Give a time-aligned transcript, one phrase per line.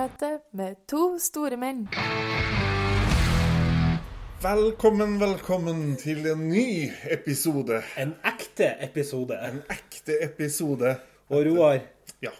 [0.00, 1.82] Påskemøte med to store menn.
[4.40, 7.82] Velkommen, velkommen til en ny episode.
[8.00, 9.36] En ekte episode.
[9.44, 10.94] En ekte episode.
[11.28, 11.82] Og Roar,
[12.22, 12.30] Ja.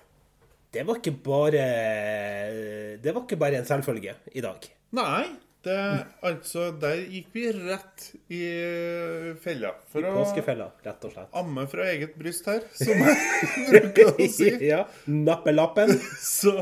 [0.72, 4.60] det var ikke bare Det var ikke bare en selvfølge i dag.
[4.92, 5.26] Nei,
[5.64, 5.76] det,
[6.24, 8.40] altså, der gikk vi rett i
[9.42, 9.74] fella.
[9.92, 11.28] For I Påskefella, rett og slett.
[11.36, 14.48] amme fra eget bryst her, som jeg bruker å si.
[14.70, 14.80] ja.
[15.10, 15.92] Nappelappen.
[16.24, 16.54] Så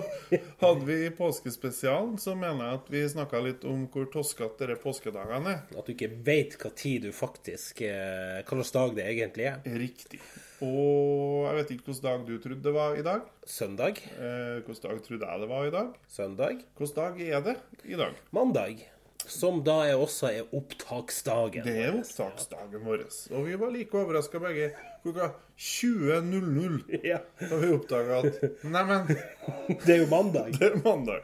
[0.62, 4.82] hadde vi i påskespesialen, så mener jeg at vi snakka litt om hvor toskete disse
[4.82, 5.62] påskedagene er.
[5.78, 9.62] At du ikke veit hva tid du faktisk eh, Hva slags dag det egentlig er.
[9.78, 10.20] Riktig.
[10.64, 13.26] Og jeg vet ikke hvilken dag du trodde det var i dag.
[13.46, 14.00] Søndag.
[14.18, 15.90] Eh, Hvilken dag trodde jeg det var i dag?
[16.10, 16.62] Søndag.
[16.78, 18.16] Hvilken dag er det i dag?
[18.34, 18.80] Mandag.
[19.28, 21.62] Som da er også er opptaksdagen.
[21.66, 23.04] Det er opptaksdagen vår.
[23.36, 24.70] Og vi var like overraska begge
[25.04, 26.78] klokka 20.00
[27.12, 27.18] Ja.
[27.42, 29.10] da vi oppdaga at Neimen,
[29.86, 30.54] Det er jo mandag.
[30.58, 31.22] det er mandag.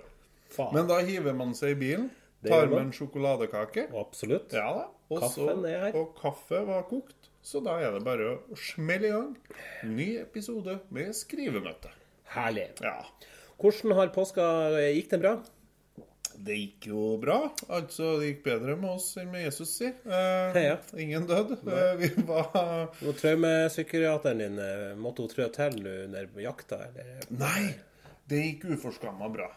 [0.54, 0.74] Faen.
[0.76, 2.10] Men da hiver man seg i bilen,
[2.46, 2.74] tar man.
[2.76, 3.88] med en sjokoladekake.
[3.98, 4.52] Absolutt.
[4.54, 4.84] Ja da.
[5.10, 5.96] Også, Kaffen er her.
[6.00, 7.23] og kaffe var kokt.
[7.44, 9.34] Så da er det bare å smelle i gang.
[9.84, 11.90] Ny episode med skrivemøte.
[12.34, 12.70] Herlig.
[12.80, 12.96] Ja.
[13.60, 14.46] Hvordan har påska
[14.94, 15.34] Gikk den bra?
[16.34, 17.36] Det gikk jo bra.
[17.70, 19.86] Altså, det gikk bedre med oss enn med Jesus, si.
[19.86, 20.78] Eh, Ja.
[20.98, 21.52] Ingen død.
[21.62, 26.80] Eh, vi var Og Traumepsykiateren din, eh, måtte hun trø til under jakta?
[26.88, 27.22] Eller?
[27.30, 27.74] Nei,
[28.26, 29.50] det gikk uforskamma bra.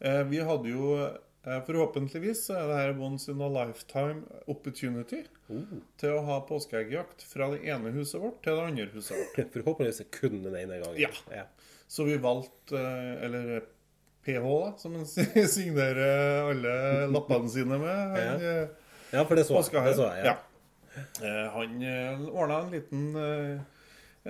[0.00, 5.24] Eh, vi hadde jo eh, Forhåpentligvis så er det her once in a lifetime opportunity
[5.98, 9.40] til å ha påskeeggjakt fra det ene huset vårt til det andre huset vårt.
[9.56, 11.16] Forhåpentligvis kun den ene gangen.
[11.34, 11.44] Ja.
[11.90, 13.64] Så vi valgte eh, Eller
[14.24, 15.06] PH, da, som han
[15.56, 16.76] signerer alle
[17.10, 18.16] lappene sine med.
[18.16, 18.54] Han, Ja.
[18.62, 18.68] eh,
[19.12, 19.82] Ja, for det så, jeg.
[19.84, 20.24] det så jeg.
[20.24, 20.36] Ja.
[21.20, 21.50] ja.
[21.52, 23.58] han ordna en liten eh,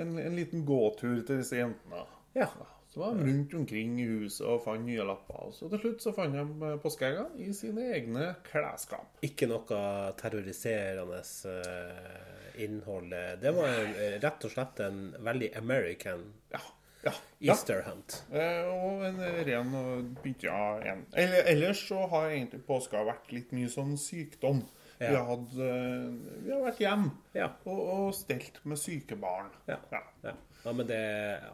[0.00, 2.06] en, en liten gåtur til disse jentene.
[2.34, 2.48] Ja.
[2.92, 5.46] Så var de rundt omkring i huset og fant nye lapper.
[5.48, 9.14] Og så til slutt så fant de påskeegga i sine egne klesskap.
[9.24, 9.78] Ikke noe
[10.20, 13.14] terroriserende eh, innhold.
[13.40, 16.60] Det var eh, rett og slett en veldig American Ja.
[17.06, 17.54] ja, ja.
[17.54, 18.18] Easter hunt.
[18.28, 20.60] Eh, og en ren og bytta
[20.92, 21.06] en.
[21.16, 24.66] Ellers så har egentlig påska vært litt mye sånn sykdom.
[25.00, 25.24] Vi, Ja.
[25.24, 26.12] har hatt, eh,
[26.44, 27.48] vi har vært hjemme Ja.
[27.64, 29.48] og, og stelt med syke barn.
[29.66, 29.80] Ja.
[30.22, 30.36] Ja.
[30.64, 30.72] Ja.
[30.72, 30.98] men det,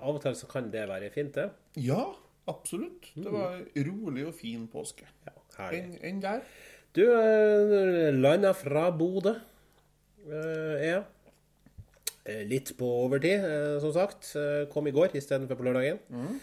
[0.03, 1.51] av og til så kan det være fint, det.
[1.81, 2.03] ja,
[2.49, 3.11] absolutt.
[3.15, 5.05] Det var rolig og fin påske.
[5.27, 5.33] Ja.
[5.73, 6.43] Enn en der?
[6.97, 9.35] Du eh, landa fra Bodø,
[10.27, 11.03] eh, er jeg.
[12.29, 14.35] Eh, Litt på overtid, eh, som sagt.
[14.37, 16.01] Eh, Kom i går istedenfor på lørdagen.
[16.13, 16.35] Eh,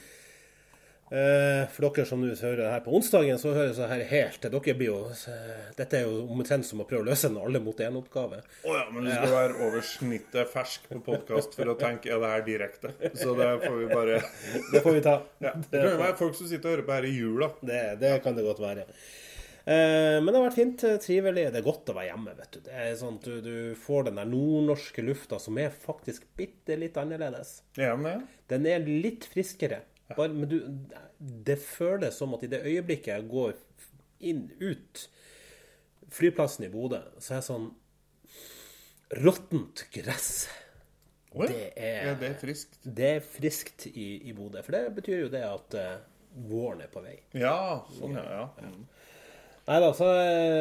[1.09, 4.73] For dere som nå hører det her på onsdagen, så høres det her helt Dere
[4.79, 4.95] blir jo
[5.29, 8.39] eh, Dette er jo omtrent som å prøve å løse en alle mot én-oppgave.
[8.41, 12.17] Å ja, men du skal være over snittet fersk på podkast for å tenke ja,
[12.23, 12.95] det her direkte.
[13.13, 14.17] Så det får vi bare
[14.71, 15.19] Det får vi ta.
[15.45, 15.53] ja.
[15.61, 17.51] Det kan jo være folk som sitter og hører på her i jula.
[17.61, 18.89] Det, det kan det godt være.
[19.66, 21.47] Eh, men det har vært fint, eh, trivelig.
[21.53, 22.35] Det er godt å være hjemme.
[22.37, 25.73] vet Du Det er sånn at du, du får den der nordnorske lufta som er
[25.73, 27.59] faktisk bitte litt annerledes.
[27.77, 28.27] Ja, men.
[28.51, 29.81] Den er litt friskere.
[30.13, 30.59] Bare, men du,
[31.47, 33.55] det føles som at i det øyeblikket jeg går
[34.29, 35.07] inn, ut
[36.13, 37.71] flyplassen i Bodø, så er det sånn
[39.25, 40.47] råttent gress.
[41.35, 42.77] Oi, Det er- ja, det er friskt.
[42.83, 44.61] Det er friskt i, i Bodø.
[44.63, 45.97] For det betyr jo det at uh,
[46.47, 47.17] våren er på vei.
[47.33, 48.23] Ja, sånn ja.
[48.23, 48.45] ja.
[48.61, 48.85] Mm.
[49.66, 50.05] Neida, så,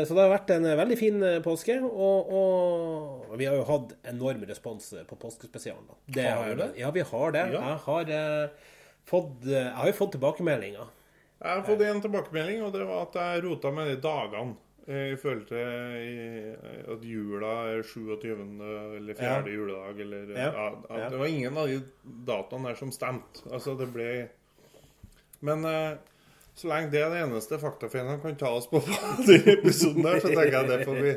[0.09, 1.75] så det har vært en veldig fin eh, påske.
[1.85, 5.91] Og, og vi har jo hatt enorm respons på påskespesialen.
[6.09, 6.69] Det Har har det?
[6.81, 7.43] Ja, vi har det.
[7.53, 7.61] Ja.
[7.69, 8.49] Jeg, har, eh,
[9.09, 10.93] fått, eh, jeg har jo fått tilbakemeldinger.
[11.45, 14.57] Jeg har fått en tilbakemelding, og det var at jeg rota med de dagene.
[14.87, 18.97] eh, I forhold til at jula er 27.
[18.97, 19.29] eller 4.
[19.29, 19.43] Ja.
[19.49, 20.73] juledag, eller Ja.
[20.89, 21.11] ja.
[21.11, 21.83] Det var ingen av de
[22.27, 23.45] datoene der som stemte.
[23.51, 24.29] Altså, det ble
[25.41, 25.97] Men eh,
[26.55, 28.79] så lenge det er det eneste faktafeien kan ta oss på
[29.35, 31.15] i episoden der, så tenker jeg det får vi,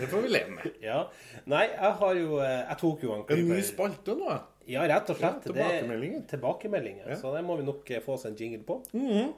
[0.00, 0.70] det får vi leve med.
[0.82, 1.02] Ja.
[1.46, 4.40] Nei, jeg har jo Jeg tok jo En ny spalte nå, jeg.
[4.68, 5.46] Ja, rett og slett.
[5.48, 7.08] Ja, Det- tilbakemeldinger.
[7.14, 7.16] Ja.
[7.20, 8.80] Så det må vi nok eh, få oss en jingle på.
[8.92, 9.32] Mhm.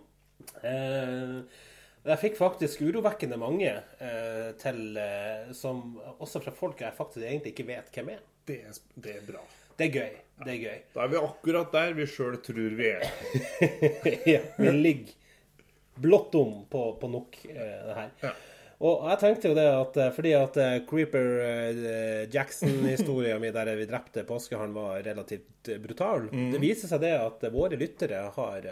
[0.64, 1.42] eh,
[2.10, 3.68] jeg fikk faktisk urovekkende mange
[4.00, 8.20] eh, til eh, som Også fra folk jeg faktisk egentlig ikke vet hvem er.
[8.48, 9.42] Det, er- det er bra.
[9.78, 10.14] Det er gøy.
[10.44, 10.78] Det er gøy.
[10.94, 13.04] Da er vi akkurat der vi sjøl tror vi er.
[14.34, 15.12] ja, vi ligger
[16.00, 18.10] blått om på, på nok eh, det her.
[18.24, 18.32] Ja.
[18.80, 23.74] Og jeg tenkte jo det at eh, fordi at eh, Creeper eh, Jackson-historia mi der
[23.76, 26.48] vi drepte påskeharen var relativt brutal, mm.
[26.54, 28.68] det viser seg det at våre lyttere har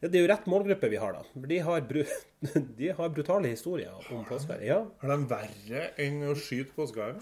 [0.00, 1.44] Det er jo rett målgruppe vi har, da.
[1.52, 2.00] De har, bru
[2.80, 4.64] de har brutale historier om påskeharen.
[4.64, 4.80] Ja.
[5.04, 7.20] Er de verre enn å skyte påskeharen?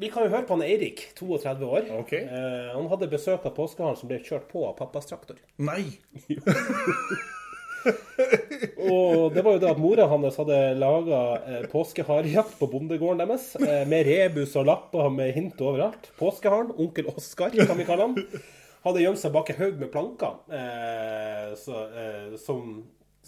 [0.00, 1.90] Vi kan jo høre på han Eirik, 32 år.
[2.04, 2.22] Okay.
[2.22, 5.42] Eh, han hadde besøk av påskeharen som ble kjørt på av pappas traktor.
[5.58, 5.82] Nei!
[8.90, 13.52] Og det var jo det at mora hans hadde laga eh, påskeharejakt på bondegården deres.
[13.60, 16.10] Eh, med rebus og lapper med hint overalt.
[16.20, 18.16] Påskeharen, onkel Oskar, kan vi kalle han,
[18.86, 20.40] hadde gjemt seg bak en haug med planker.
[20.60, 22.80] Eh, så, eh, som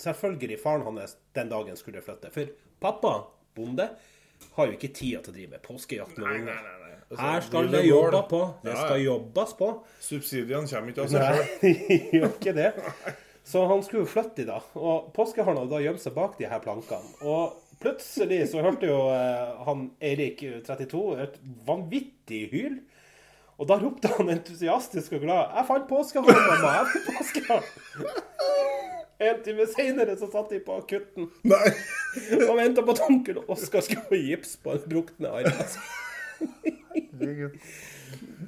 [0.02, 2.32] selvfølgelig faren hans den dagen skulle flytte.
[2.34, 2.52] For
[2.82, 3.18] pappa,
[3.56, 3.90] bonde,
[4.56, 6.70] har jo ikke tida til å drive med påskejakt med unger.
[7.12, 8.40] Altså, Her skal det jobba på.
[8.64, 9.68] Det skal jobbes på.
[10.00, 11.74] Subsidiene kommer ikke av seg sjøl.
[12.16, 12.70] Gjør ikke det.
[13.44, 16.46] Så han skulle jo flytte de da, Og påskeharen hadde da gjemt seg bak de
[16.50, 17.10] her plankene.
[17.26, 22.78] Og plutselig så hørte jo eh, han Eirik, 32, et vanvittig hyl.
[23.58, 26.70] Og da ropte han entusiastisk og glad 'Jeg fant påskeharen, mamma!
[26.78, 28.30] Jeg fant påskeharen!'
[29.22, 31.68] En time seinere så satt de på akutten Nei.
[32.48, 35.68] og venta på at onkel Oskar skulle få gips på den brukne armen.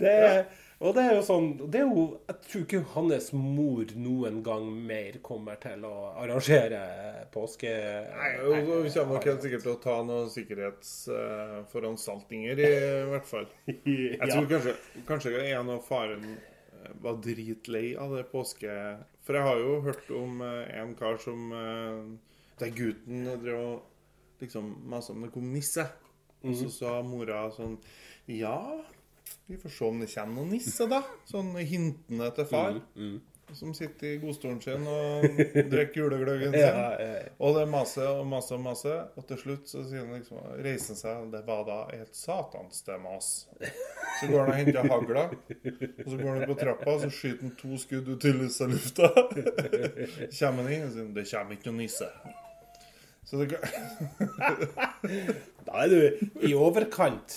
[0.01, 0.47] Det,
[0.83, 4.65] og det er jo sånn det er jo, Jeg tror ikke hans mor noen gang
[4.89, 6.81] mer kommer til å arrangere
[7.35, 7.71] påske...
[8.11, 12.61] Nei, hun kommer nok helt sikkert til å ta noen sikkerhetsforanstaltninger, i
[13.13, 13.47] hvert fall.
[13.71, 14.73] Jeg tror kanskje,
[15.09, 18.71] kanskje en av faren eh, var dritlei av det påske...
[19.25, 22.19] For jeg har jo hørt om eh, en kar som det
[22.61, 23.77] Der gutten drev og
[24.43, 25.85] liksom masa om det kom nisse.
[26.45, 27.77] Og så sa mora sånn
[28.29, 28.59] Ja,
[29.47, 31.03] vi får se om det kommer noen nisse, da.
[31.29, 32.79] Sånn hintende til far.
[33.55, 35.23] Som sitter i godstolen sin og
[35.71, 36.61] drikker julegløggen sin.
[36.65, 37.25] Ja, ja, ja.
[37.45, 40.95] Og det maser og maser og maser, og til slutt så sier han liksom, reiser
[40.95, 43.29] han seg, og det var da et satans det mas.
[43.61, 47.11] Så går han og henter hagla, og så går han ut på trappa, og så
[47.13, 49.07] skyter han to skudd ut i lysa lufta.
[50.41, 52.09] Kommer han inn og sier det kommer ikke noen nisse.
[53.29, 53.61] Så det.
[55.69, 56.01] Da er du
[56.49, 57.29] i overkant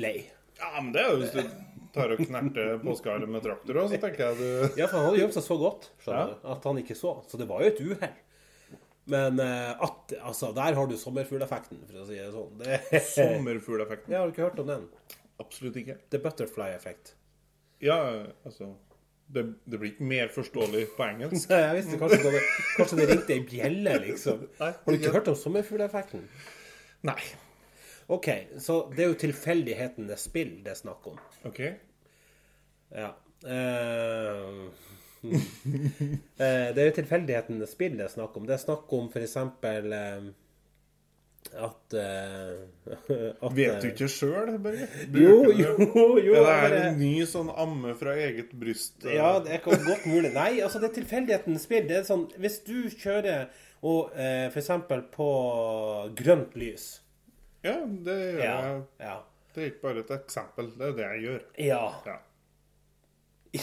[0.00, 0.16] lei.
[0.58, 1.42] Ja, men det er jo hvis du
[1.94, 5.20] tar og knerter påskeharen med traktor òg, så tenker jeg du Ja, for han hadde
[5.22, 6.32] gjemt seg så godt skjønner Ja.
[6.42, 7.12] du, at han ikke så.
[7.30, 8.16] Så det var jo et uhell.
[9.08, 12.58] Men eh, at, altså, der har du sommerfugleffekten, for å si det sånn.
[12.60, 12.80] Det,
[13.14, 14.12] Sommerfugleffekten?
[14.12, 14.84] jeg har du ikke hørt om den?
[15.40, 15.96] Absolutt ikke.
[16.12, 17.14] The butterfly effect.
[17.80, 17.96] Ja,
[18.44, 18.74] altså
[19.32, 21.48] det, det blir ikke mer forståelig på engelsk.
[21.52, 22.42] Nei, jeg visste kanskje det,
[22.76, 24.44] kanskje det ringte ei bjelle, liksom.
[24.60, 26.28] Nei, Har du ikke hørt om sommerfugleffekten?
[27.08, 27.20] Nei.
[28.08, 28.28] OK,
[28.58, 31.18] så det er jo tilfeldighetenes spill det er snakk om.
[31.48, 31.58] OK.
[32.96, 33.10] Ja.
[33.44, 34.60] Eh,
[36.38, 38.46] det er jo tilfeldighetenes spill det er snakk om.
[38.48, 39.36] Det er snakk om f.eks.
[39.36, 40.30] Eh,
[41.48, 42.94] at, uh,
[43.44, 44.88] at Vet du ikke sjøl, Børge?
[45.12, 45.74] Jo, jo,
[46.20, 46.34] jo.
[46.42, 48.96] Er det er en ny sånn amme fra eget bryst?
[49.04, 49.12] Uh.
[49.14, 50.32] Ja, det ikke godt mulig.
[50.32, 51.84] Nei, altså det er tilfeldighetens spill.
[51.88, 53.52] Det er sånn, Hvis du kjører
[53.84, 54.72] og uh, f.eks.
[55.12, 55.28] på
[56.18, 56.88] grønt lys
[57.64, 58.56] Ja, det gjør Ja.
[58.68, 58.82] jeg.
[59.00, 59.16] Ja.
[59.54, 61.42] Det er ikke bare et eksempel, det er det jeg gjør.
[61.58, 61.84] ja.
[62.06, 62.16] Ja.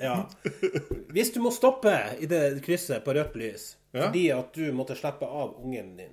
[0.00, 0.16] ja.
[1.12, 5.26] Hvis du må stoppe i det krysset på rødt lys fordi at du måtte slippe
[5.26, 6.12] av ungen din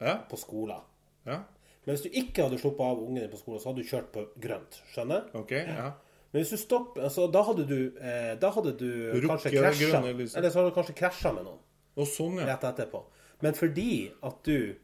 [0.00, 0.16] Ja.
[0.30, 0.80] på skolen
[1.26, 1.40] ja.
[1.84, 4.06] Men hvis du ikke hadde sluppet av ungen din på skolen, så hadde du kjørt
[4.12, 4.78] på grønt.
[4.94, 5.26] Skjønner?
[5.36, 5.90] Okay, Ja.
[6.32, 10.00] Men hvis du stopper, altså, da hadde du, eh, da hadde du kanskje krasja.
[10.38, 11.58] Eller så hadde du kanskje krasja med noen
[11.96, 12.46] Og sånn, ja.
[12.48, 13.02] rett etterpå.
[13.42, 14.74] Men fordi at du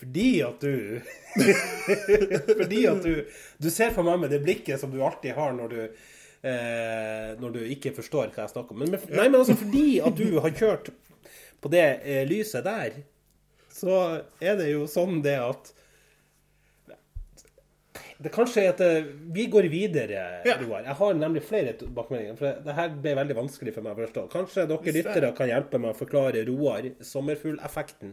[0.00, 1.00] Fordi at du
[2.60, 3.12] Fordi at du
[3.62, 7.56] Du ser for meg med det blikket som du alltid har når du eh, Når
[7.58, 8.82] du ikke forstår hva jeg snakker om.
[8.84, 10.92] Men, men, nei, men altså fordi at du har kjørt
[11.60, 12.94] på det eh, lyset der,
[13.68, 13.96] så
[14.40, 15.74] er det jo sånn det at
[18.20, 20.56] det kanskje er at eh, vi går videre, Ja.
[20.60, 20.82] Roar.
[20.84, 22.36] Jeg har nemlig flere tilbakemeldinger.
[22.36, 24.24] For det her ble veldig vanskelig for meg å forstå.
[24.34, 28.12] Kanskje dere lyttere kan hjelpe meg å forklare Roar sommerfugleffekten.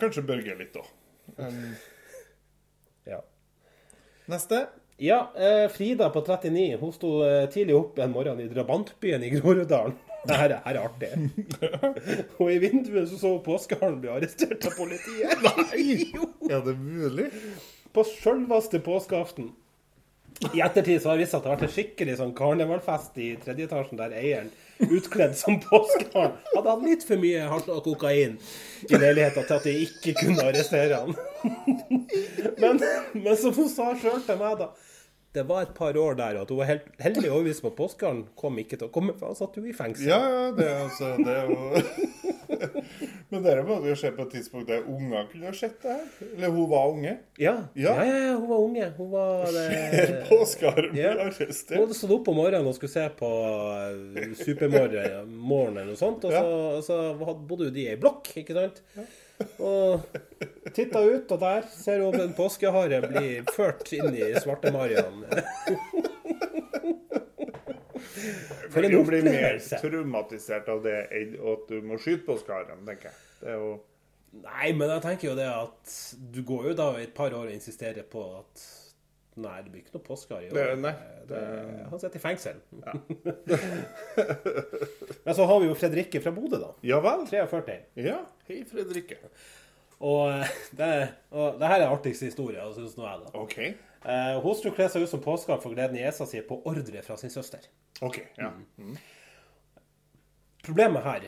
[0.00, 0.84] Kanskje Børge litt da.
[1.38, 1.74] Um,
[3.06, 3.20] Ja.
[4.30, 4.66] neste.
[4.96, 9.30] Ja, eh, Frida på 39 hun sto eh, tidlig opp en morgen i drabantbyen i
[9.34, 9.96] Groruddalen.
[10.24, 11.10] Det her, er- artig.
[12.40, 15.42] Og i vinduet så så påskeharen bli arrestert av politiet.
[15.44, 15.98] Nei!
[16.14, 16.30] Jo!
[16.48, 17.26] Er det mulig?
[17.92, 19.50] På sjølveste påskeaften.
[20.54, 23.18] I ettertid så har det vist seg at det har vært en skikkelig sånn karnevalfest
[23.22, 24.48] i tredje etasjen der eieren,
[24.78, 28.38] utkledd som påskeharen, hadde hatt litt for mye hardt og kokain
[28.88, 31.14] i leiligheta til at de ikke kunne arrestere han.
[32.62, 32.78] Men,
[33.12, 34.70] men som hun sa sjøl til meg, da
[35.34, 38.20] Det var et par år der, at hun var helt heldig overbevist om at påskeharen
[38.38, 40.06] kom ikke til å komme, for han satt jo i fengsel.
[40.12, 41.58] Ja, ja, det altså Det er jo
[43.34, 46.04] Men dere må jo se på et tidspunkt der unger kunne ha sett det her.
[46.36, 47.16] Eller hun var unge.
[47.42, 48.04] Ja, ja, Ja.
[48.06, 48.86] ja, ja hun var unge.
[48.98, 51.16] Hun var det påskeharen bli Ja.
[51.16, 51.74] Hun arrestert.
[51.80, 53.30] hadde stått opp om morgenen og skulle se på
[54.14, 56.44] eh, Supermorgen eller noe sånt, og så,
[56.78, 58.82] og så bodde de i ei blokk, ikke sant?
[59.58, 60.04] Og
[60.74, 65.24] titta ut, og der ser hun en påskehare bli ført inn i Svartemarian.
[68.74, 69.02] For en opplevelse.
[69.02, 73.20] Du blir mer traumatisert av det enn at du må skyte påskeharen, tenker jeg.
[73.42, 73.74] Det er jo
[74.34, 75.92] Nei, men jeg tenker jo det at
[76.34, 78.64] du går jo da i et par år og insisterer på at
[79.34, 80.76] Nei, det blir ikke noe påskehare i år.
[80.78, 80.92] Nei,
[81.26, 81.38] Det,
[81.90, 82.60] han sitter i fengsel.
[85.24, 86.70] men så har vi jo Fredrikke fra Bodø, da.
[86.86, 87.24] Ja vel?
[87.26, 87.74] 43.
[88.04, 88.20] Ja.
[88.46, 89.18] Hei, Fredrikke.
[90.04, 90.90] Og eh, det,
[91.34, 93.28] og det her er artigste historie, syns nå jeg, da.
[93.42, 93.58] OK.
[94.04, 97.02] Eh, hun skulle kle seg ut som påskehare for gleden i ESA si på ordre
[97.06, 97.66] fra sin søster.
[98.04, 98.20] OK.
[98.38, 98.52] Ja.
[100.64, 101.20] Problemet her,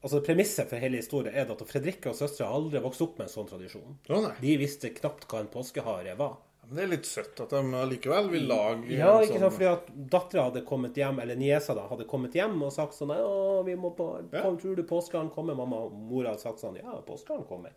[0.00, 3.28] altså premisset for hele historien, er at Fredrikke og søstera aldri vokste vokst opp med
[3.28, 3.98] en sånn tradisjon.
[4.10, 4.30] Oh.
[4.40, 6.38] De visste knapt hva en påskehare var.
[6.66, 9.68] Men det er litt søtt at de likevel vil lage Ja, ikke sånn- sant, fordi
[9.72, 13.64] at dattera hadde kommet hjem, eller niesa da, hadde kommet hjem og sagt sånn Å,
[13.66, 14.44] vi må på Ja.
[14.54, 15.56] Tror du påskeharen kommer?
[15.58, 17.72] Mamma og mora hadde sagt sånn Ja, påskeharen kommer.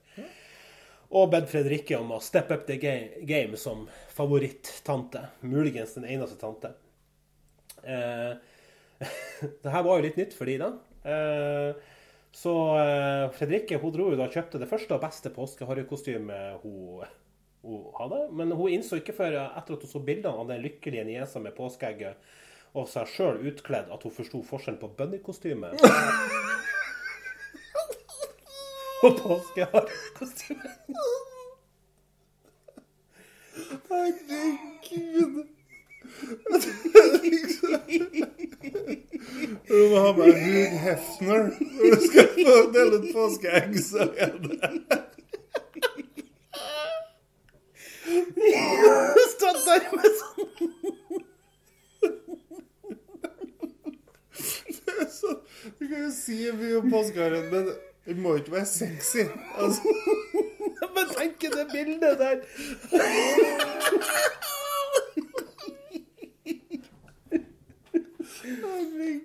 [1.13, 5.27] Og bedt Fredrikke om å step up the game, som favoritt-tante.
[5.41, 6.71] Muligens den eneste tante.
[7.83, 8.33] Eh,
[9.63, 10.71] det her var jo litt nytt for de da.
[11.05, 11.73] Eh,
[12.33, 17.03] så eh, Fredrikke hun dro jo da og kjøpte det første og beste påskeharrekostymet hun,
[17.63, 18.19] hun hadde.
[18.31, 21.55] Men hun innså ikke før etter at hun så bildene av den lykkelige niesa med
[21.57, 22.15] påskeegget
[22.73, 25.67] og seg sjøl utkledd, at hun forsto forskjellen på bunnykostyme
[29.05, 30.69] og påskeharekostyme.
[33.89, 35.43] Herregud.
[39.67, 43.71] Du må ha med Hugh Hefner når du skal få dele ut påskeegg.
[49.33, 50.49] Stått der med sånn
[55.13, 55.29] så,
[55.79, 57.69] Du kan jo si mye om påskeharen, men
[58.05, 59.23] den må ikke være sexy.
[59.55, 59.81] Altså,
[60.95, 62.37] Men tenk det bildet der!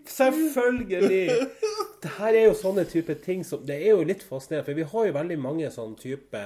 [0.06, 1.30] Selvfølgelig!
[2.02, 4.86] Det her er jo sånne type ting som Det er jo litt fascinerende, for vi
[4.92, 6.42] har jo veldig mange sånne type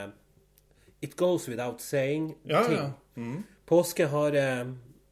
[1.03, 2.77] It goes without saying-ting.
[2.79, 3.43] Ja, Mm.
[3.69, 4.67] Påske har Ja,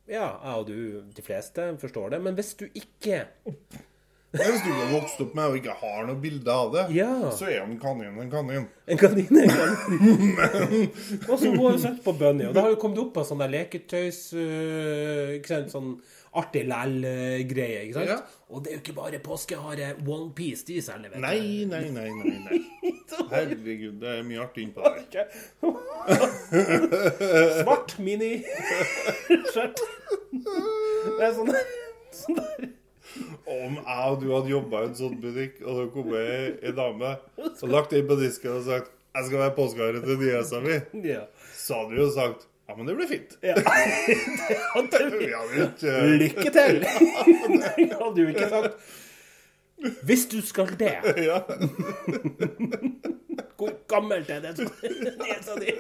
[0.08, 2.22] jeg og du, de fleste, forstår det.
[2.24, 3.26] Men hvis du ikke
[4.30, 7.30] hvis du har vokst opp med og ikke har noe bilde av det, Ja.
[7.34, 8.68] så er en kanin en kanin.
[8.86, 10.84] En kanin er en kanin.
[11.28, 13.42] og så hun har sett på Bunny, og det har jo kommet opp av sånn
[13.42, 15.90] der leketøys øh, ikke sant, Sånn
[16.34, 17.80] artig læl-greie.
[17.86, 18.08] ikke sant?
[18.08, 18.16] Ja.
[18.50, 21.08] Og det er jo ikke bare påskehare Onepiece de selger.
[21.10, 21.20] vet du.
[21.24, 22.38] Nei, nei, nei, nei.
[22.46, 22.58] nei.
[23.32, 25.24] Herregud, det er mye artig innpå der.
[27.62, 29.80] Svart mini-skjørt.
[31.18, 31.50] Det er sånn,
[32.14, 32.68] sånn der
[33.50, 36.72] Om jeg og du hadde jobba i en sånn butikk, og det kom ei ei
[36.76, 37.10] dame
[37.40, 40.84] og lagt det inn på disken og sagt 'Jeg skal være påskehare til niesa mi',
[41.08, 41.22] Ja.
[41.56, 43.36] så hadde vi jo sagt 'Ja, men det blir fint'.
[43.42, 43.54] ja.
[43.58, 46.76] Det hadde Lykke til!
[47.76, 48.74] Det hadde jo ikke sagt.
[50.04, 51.40] Hvis du skal det, Ja.
[53.56, 54.58] hvor gammelt er det
[55.24, 55.72] nesa di?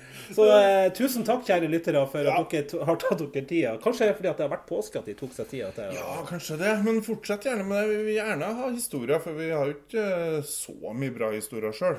[0.36, 2.34] Så eh, tusen takk, kjære lyttere, for Ja.
[2.42, 3.74] at dere har tatt dere tida.
[3.82, 6.58] Kanskje fordi at det har vært påske at de tok seg tida til ja, kanskje
[6.62, 6.72] det.
[6.86, 7.90] Men fortsett gjerne med det.
[7.96, 10.06] Vi vil gjerne ha historier, for vi har jo ikke
[10.38, 11.98] eh, så mye bra historier sjøl.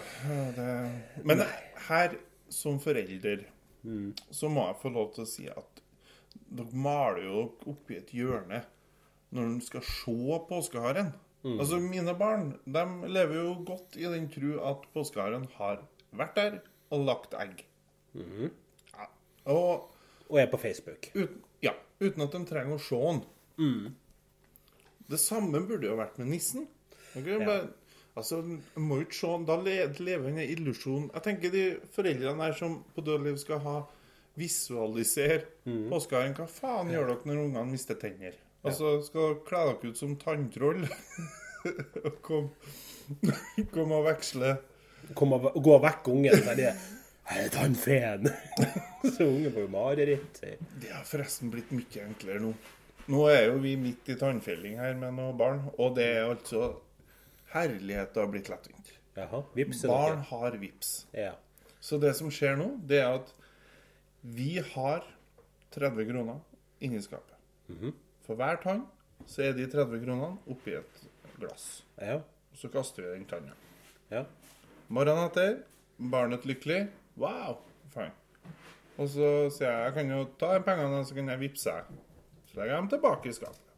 [1.24, 1.44] Men
[1.90, 2.18] her,
[2.50, 3.46] som forelder,
[4.32, 5.84] så må jeg få lov til å si at
[6.48, 8.62] dere maler jo dere oppi et hjørne
[9.36, 11.10] når de skal se påskeharen.
[11.48, 15.82] Altså, mine barn de lever jo godt i den tru at påskeharen har
[16.16, 16.58] vært der
[16.94, 17.66] og lagt egg.
[18.16, 19.08] Ja.
[19.54, 19.94] Og
[20.28, 21.08] Og er på Facebook.
[21.16, 22.98] uten, ja, uten at de trenger å se
[23.58, 23.94] den.
[25.08, 26.66] Det samme burde jo vært med nissen.
[27.16, 27.70] Ok, bare,
[28.20, 28.42] altså,
[28.76, 29.30] må ikke se.
[29.48, 31.06] Da lever lever en illusjon.
[31.14, 31.64] Jeg tenker de
[31.96, 33.78] foreldrene her som på dødliv skal ha
[34.38, 36.36] visualisere påskeharen.
[36.38, 38.36] Hva faen gjør dere når ungene mister tenner?
[38.68, 40.84] Altså, skal dere kle dere ut som tanntroll?
[42.28, 42.52] komme
[43.74, 44.58] kom og veksle
[45.16, 46.42] Kom og gå vekk ungen.
[46.48, 46.72] Der det
[47.28, 48.28] er tannfeen.
[49.16, 50.42] Så ungen får jo mareritt.
[50.82, 52.54] Det har forresten blitt mye enklere nå.
[53.08, 56.74] Nå er jo vi midt i tannfelling her med noen barn, og det er altså
[57.54, 58.90] Herlighet, det har blitt lettvint.
[59.88, 60.90] Barn har vips.
[61.16, 61.32] Ja.
[61.80, 63.32] Så det som skjer nå, det er at
[64.28, 65.06] vi har
[65.72, 66.42] 30 kroner
[66.84, 67.38] inni skapet.
[68.28, 68.84] For hver tann
[69.28, 71.02] så er de 30 kronene oppi et
[71.40, 71.86] glass.
[71.96, 72.20] Ja.
[72.52, 73.56] Og så kaster vi den tanna.
[74.12, 74.26] ja.
[74.88, 75.58] Morgenen etter,
[75.98, 76.88] barnet lykkelig.
[77.20, 77.58] Wow,
[77.92, 78.14] fine.
[78.98, 81.98] Og så sier jeg jeg kan jo ta de pengene, så kan jeg vippse deg.
[82.48, 83.74] Så legger jeg dem tilbake i skapet.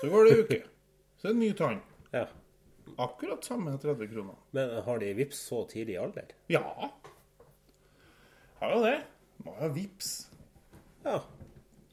[0.00, 0.58] Så går det en uke.
[1.20, 1.82] Så er det en ny tann.
[2.14, 2.26] ja.
[3.00, 4.34] Akkurat samme 30 kroner.
[4.54, 6.34] Men har de vips så tidlig i alder?
[6.52, 6.60] Ja.
[8.60, 8.98] Har jo det.
[9.42, 10.10] Må ha vips.
[11.02, 11.16] Ja.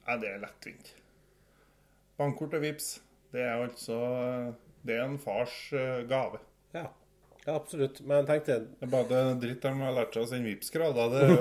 [0.06, 0.92] Nei, det er lettvint.
[2.20, 2.90] Bankkort og vips,
[3.32, 3.98] det er altså
[4.84, 6.42] Det er en fars eh, gave.
[6.76, 6.90] Ja.
[7.48, 8.02] Ja, absolutt.
[8.06, 10.94] Men jeg tenkte Det er bare det dritt de har lært seg å sende Vipps-krav,
[10.94, 11.38] Det er jo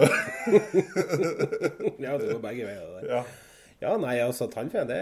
[2.04, 2.90] Ja, det går begge veier.
[3.00, 3.06] det.
[3.10, 3.22] Ja.
[3.80, 4.96] Ja, nei, altså tannfe, det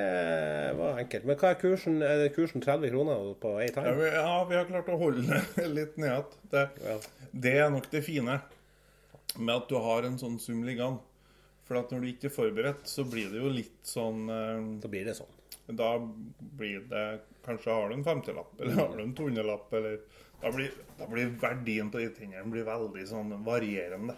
[0.78, 1.24] var enkelt.
[1.26, 1.96] Men hva er kursen?
[2.06, 3.88] Er det kursen 30 kroner på ei Ja, tann?
[3.98, 5.24] vi, ja, vi har klart å holde
[5.56, 6.36] det litt ned igjen.
[6.52, 6.94] Det, Ja.
[7.46, 8.38] det er nok det fine
[9.38, 11.02] med at du har en sånn sum liggende.
[11.68, 14.88] For at når du ikke er forberedt, så blir det jo litt sånn eh, Da
[14.88, 15.34] blir det sånn.
[15.68, 15.98] Da
[16.38, 19.98] blir det Kanskje har du en femtilapp, eller har du en tonnelapp, eller
[20.42, 24.14] da blir, da blir verdien på de tingene blir veldig sånn varierende.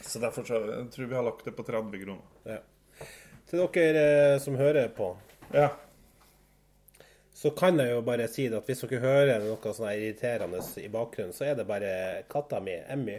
[0.00, 2.22] Så derfor så, jeg tror vi har lagt det på 30 kroner.
[2.46, 2.60] Ja.
[3.50, 5.10] Til dere eh, som hører på,
[5.52, 5.68] Ja.
[7.34, 10.88] så kan jeg jo bare si det at hvis dere hører noe sånn irriterende i
[10.88, 13.18] bakgrunnen, så er det bare katta mi, Emmy,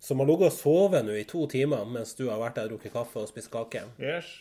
[0.00, 2.74] som har ligget og sovet nå i to timer mens du har vært der og
[2.78, 3.84] drukket kaffe og spist kake.
[4.00, 4.32] Yes.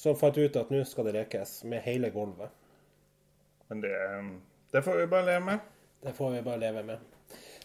[0.00, 2.52] Som fant ut at nå skal det lekes med hele gulvet.
[3.68, 3.94] Men det,
[4.72, 5.66] det får vi bare leve med.
[6.00, 7.08] Det får vi bare leve med.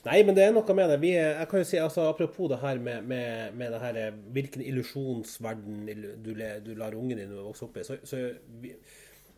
[0.05, 0.99] Nei, men det er noe med det.
[1.01, 4.19] Vi, jeg kan jo si, altså, Apropos det her med, med, med det her, eh,
[4.35, 5.87] hvilken illusjonsverden
[6.21, 6.29] du,
[6.61, 7.85] du lar ungen din vokse opp i.
[7.87, 8.19] Så, så
[8.61, 8.75] vi,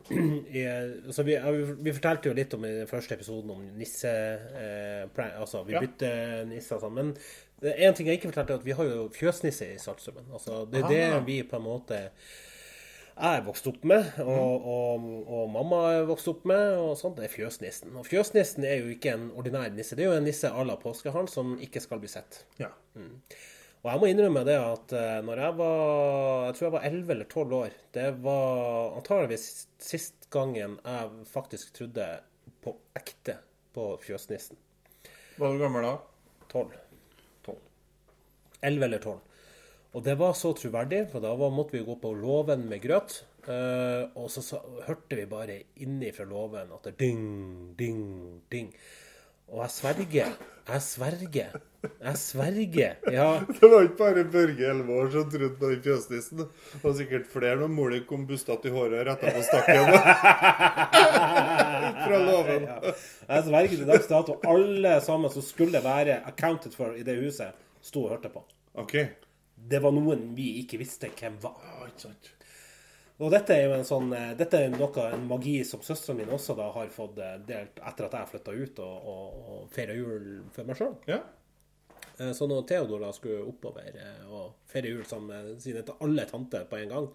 [0.57, 1.37] i, altså vi,
[1.85, 4.11] vi, fortalte jo litt om i den første episoden om nisse...
[4.59, 5.85] Eh, altså, vi Ja.
[5.85, 6.97] bytter nisser og sånn.
[6.99, 7.13] Men
[7.63, 10.27] det en ting jeg ikke fortalte, er at vi har jo fjøsnisse i Saltstraumen.
[10.35, 11.23] Altså, det er det Ah.
[11.25, 12.01] vi på en måte
[13.17, 17.17] jeg er vokst opp med, og, og, og mamma er vokst opp med, og sånt,
[17.17, 17.95] det er fjøsnissen.
[17.97, 20.77] Og fjøsnissen er jo ikke en ordinær nisse, det er jo en nisse à la
[20.77, 22.43] påskeharen som ikke skal bli sett.
[22.61, 22.69] Ja.
[23.81, 25.81] Og jeg må innrømme det at eh, når jeg var
[26.47, 29.45] jeg tror jeg var 11 eller 12 år, det var antageligvis
[29.81, 32.07] sist gangen jeg faktisk trodde
[32.65, 33.37] på ekte
[33.73, 34.59] på fjøsnissen.
[35.37, 35.95] Var du gammel da?
[36.49, 36.77] 12.
[37.45, 37.57] 12.
[38.61, 39.26] 11 eller 12.
[39.95, 43.21] Og det var så troverdig, for da var, måtte vi gå på låven med grøt.
[43.47, 47.21] Uh, og så, så, hørte vi bare inni fra låven at det ding,
[47.79, 48.01] ding,
[48.51, 48.73] ding.
[49.47, 50.33] Og jeg sverger,
[50.67, 51.53] jeg sverger,
[51.87, 52.97] jeg sverger.
[53.15, 53.27] Ja,
[53.61, 56.41] Det var ikke bare Børge 11 år som trodde på den fjøsnissen.
[56.41, 59.87] Det var sikkert flere når mora kom bustete i håret og retta på stakken.
[62.07, 62.63] Fra låven.
[62.67, 64.35] jeg sverger til dags dato.
[64.51, 68.43] Alle sammen som skulle være accounted for i det huset, sto og hørte på.
[68.83, 68.97] OK.
[69.57, 71.57] Det var noen vi ikke visste hvem var.
[71.65, 72.33] Ja, ikke sant.
[73.17, 76.27] Og dette er jo en sånn eh, Dette er noe, en magi som søstera mi
[76.29, 79.95] også da har fått eh, delt etter at jeg flytta ut og, og, og feira
[79.97, 80.93] jul for meg sjøl.
[81.09, 81.23] Ja.
[82.33, 86.65] Så når Theodor da skulle oppover eh, og feire jul sammen med sine alle tanter
[86.69, 87.09] på en gang,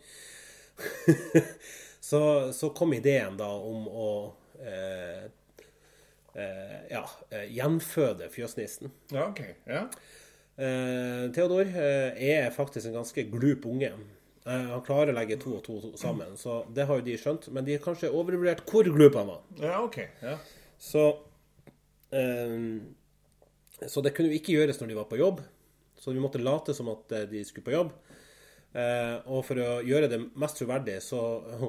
[2.11, 4.11] så, så kom ideen da om å
[4.63, 5.25] eh,
[6.35, 8.93] eh, ja, eh, gjenføde fjøsnissen.
[9.11, 9.43] ja, OK.
[9.65, 9.87] Ja.
[10.57, 13.93] Eh, Theodor eh, er faktisk en ganske glup unge.
[14.45, 17.49] Eh, han klarer å legge to og to sammen, så det har jo de skjønt.
[17.55, 19.43] Men de har kanskje overvurdert hvor glup han var.
[19.63, 20.01] ja OK.
[20.23, 20.37] Ja.
[20.83, 21.07] Så
[22.13, 22.59] eh,
[23.87, 25.41] Så det kunne jo ikke gjøres når de var på jobb.
[25.99, 27.93] Så vi måtte late som at de skulle på jobb.
[28.73, 31.21] Eh, og for å gjøre det mest troverdig, så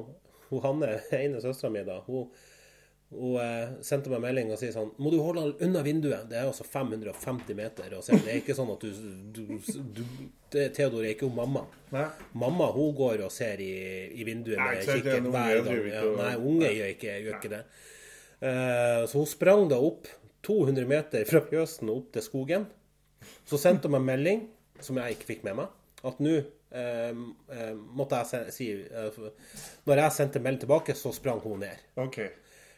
[0.50, 2.28] hun Hanne, ene søstera mi, da, hun,
[3.14, 6.26] hun eh, sendte meg melding og sier sånn Må du holde unna vinduet?
[6.30, 7.94] Det er altså 550 meter.
[7.94, 8.90] Og det er ikke sånn at du,
[9.34, 9.42] du,
[9.96, 10.02] du
[10.54, 11.64] det, Theodor er ikke hun mamma.
[11.94, 12.06] Nei.
[12.42, 13.72] Mamma hun går og ser i,
[14.14, 15.88] i vinduet med er kikkert hver dag.
[15.90, 17.62] Ja, nei, unge gjør ikke, gjør ikke det.
[18.44, 20.10] Eh, så hun sprang da opp
[20.44, 22.68] 200 meter fra fjøsen og opp til skogen.
[23.48, 24.44] Så sendte hun meg melding,
[24.84, 25.72] som jeg ikke fikk med meg,
[26.04, 27.10] at nå eh,
[27.56, 29.20] eh, måtte jeg si eh,
[29.88, 31.86] Når jeg sendte melding tilbake, så sprang hun ned.
[32.00, 32.20] OK.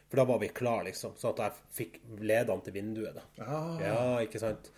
[0.07, 1.15] For da var vi klar, liksom.
[1.19, 3.23] Sånn at jeg fikk ledene til vinduet, da.
[3.43, 4.71] Ah, Ja, ikke sant.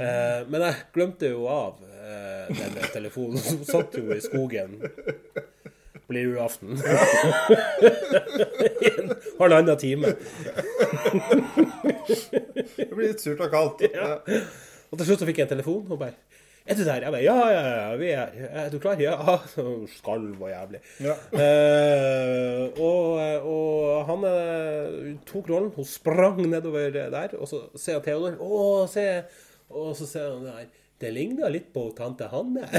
[0.00, 3.38] Eh, men jeg glemte jo av eh, denne telefonen.
[3.44, 4.78] Som satt jo i skogen
[6.08, 6.74] på julaften.
[8.84, 10.10] I en halvannen time.
[12.76, 13.84] det blir litt surt og kaldt.
[13.94, 14.16] Ja.
[14.90, 16.16] Og til slutt så fikk jeg en telefon, og bare
[16.66, 18.28] 'Er du der?' Jeg bare 'Ja, ja, ja, vi er.
[18.50, 20.80] Er du klar?' 'Ja.' Skalv og jævlig.
[21.00, 21.14] Ja.
[21.32, 25.72] Eh, og, og han eh, tok rollen.
[25.76, 28.36] Hun sprang nedover der, og så ser jeg Theodor.
[28.40, 29.24] Å, se!
[29.70, 30.66] Og så ser han der.
[31.00, 32.64] Det ligner litt på tante Hanne.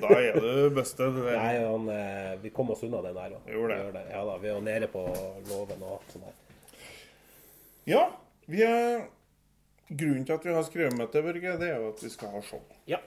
[0.00, 0.84] Da er du det
[1.36, 3.30] Nei, han, eh, vi kom oss unna den der.
[3.30, 3.52] da.
[3.52, 3.92] Gjorde det.
[3.94, 4.04] Det.
[4.10, 5.04] Ja da, vi var nede på
[5.48, 6.36] låven og sånn der.
[7.88, 8.04] Ja,
[8.50, 9.06] vi er
[9.90, 12.30] Grunnen til at vi har skrevet med til Børge, det er jo at vi skal
[12.30, 12.62] ha show.
[12.86, 13.00] Ja,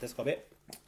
[0.00, 0.36] det skal vi.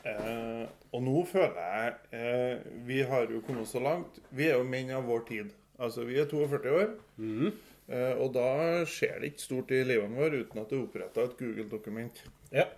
[0.07, 4.21] Eh, og nå føler jeg eh, Vi har jo kommet så langt.
[4.31, 5.53] Vi er jo menn av vår tid.
[5.83, 6.93] Altså, vi er 42 år.
[7.89, 11.27] Eh, og da skjer det ikke stort i livet vårt uten at det er oppretta
[11.27, 12.23] et Google-dokument.
[12.53, 12.69] Ja.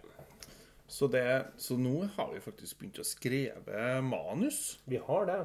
[0.86, 1.24] Så, det,
[1.58, 4.78] så nå har vi faktisk begynt å skrive manus.
[4.86, 5.40] Vi har det.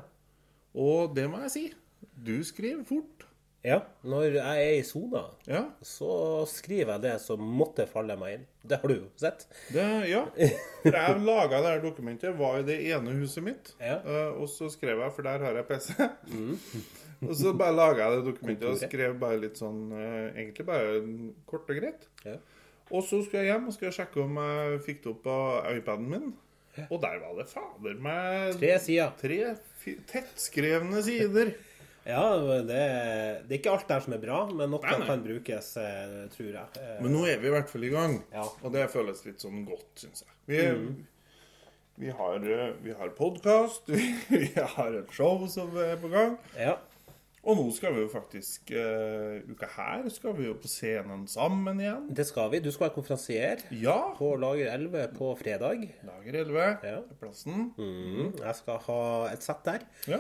[0.78, 1.65] Og det må jeg si.
[2.13, 3.29] Du skriver fort.
[3.65, 3.82] Ja.
[4.08, 5.65] Når jeg er i sona, Ja.
[5.84, 8.45] så skriver jeg det som måtte falle meg inn.
[8.63, 9.45] Det har du jo sett.
[9.74, 10.22] Det, ja.
[10.84, 13.74] For jeg laga det her dokumentet, var i det ene huset mitt.
[13.82, 13.98] Ja.
[14.00, 15.91] Eh, og så skrev jeg, for der har jeg PC.
[17.28, 21.02] og så bare laga jeg det dokumentet og skrev bare litt sånn eh, Egentlig bare
[21.50, 22.08] kort og greit.
[22.24, 22.38] Ja.
[22.89, 25.36] Og så skulle jeg hjem og skulle sjekke om jeg fikk det opp på
[25.76, 26.30] iPaden min.
[26.88, 29.12] Og der var det fader meg Tre sider.
[29.19, 29.39] tre
[30.08, 31.52] tettskrevne sider.
[32.07, 32.23] Ja,
[32.65, 32.65] det,
[33.45, 36.67] det er ikke alt der som er bra, men noe kan brukes, eh, tror jeg.
[36.79, 38.19] Eh, Men nå er vi i hvert fall i gang.
[38.33, 38.45] Ja.
[38.63, 40.35] Og det føles litt sånn godt, syns jeg.
[40.49, 40.62] Vi,
[42.05, 46.38] vi har, eh, vi har podkast, vi, vi har et show som er på gang.
[46.57, 46.77] Ja.
[47.43, 51.79] Og nå skal vi jo faktisk uh, Uka her skal vi jo på scenen sammen
[51.79, 52.09] igjen.
[52.12, 52.59] Det skal vi.
[52.59, 53.95] Du skal være konferansier Ja.
[54.17, 55.85] på Lager 11 på fredag.
[56.03, 56.97] Lager 11 Ja.
[57.21, 57.69] plassen.
[57.79, 58.33] Mm.
[58.43, 58.99] Jeg skal ha
[59.31, 59.85] et sett der.
[60.12, 60.19] Ja.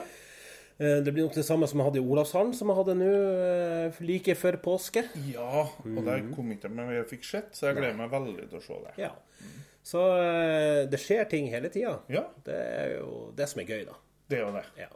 [0.79, 3.09] Eh, Det blir nok det samme som jeg hadde i Olavshallen, som jeg hadde nå
[3.11, 5.03] eh, like før påske.
[5.33, 5.65] ja.
[5.83, 8.59] Og der kom ikke jeg med jeg fikk sett, så jeg gleder meg veldig til
[8.61, 8.93] å se det.
[9.03, 9.11] Ja.
[9.83, 11.97] Så eh, det skjer ting hele tida.
[12.11, 13.95] Ja, Det er jo det som er gøy, da.
[14.29, 14.65] det er jo det.
[14.79, 14.89] Ja.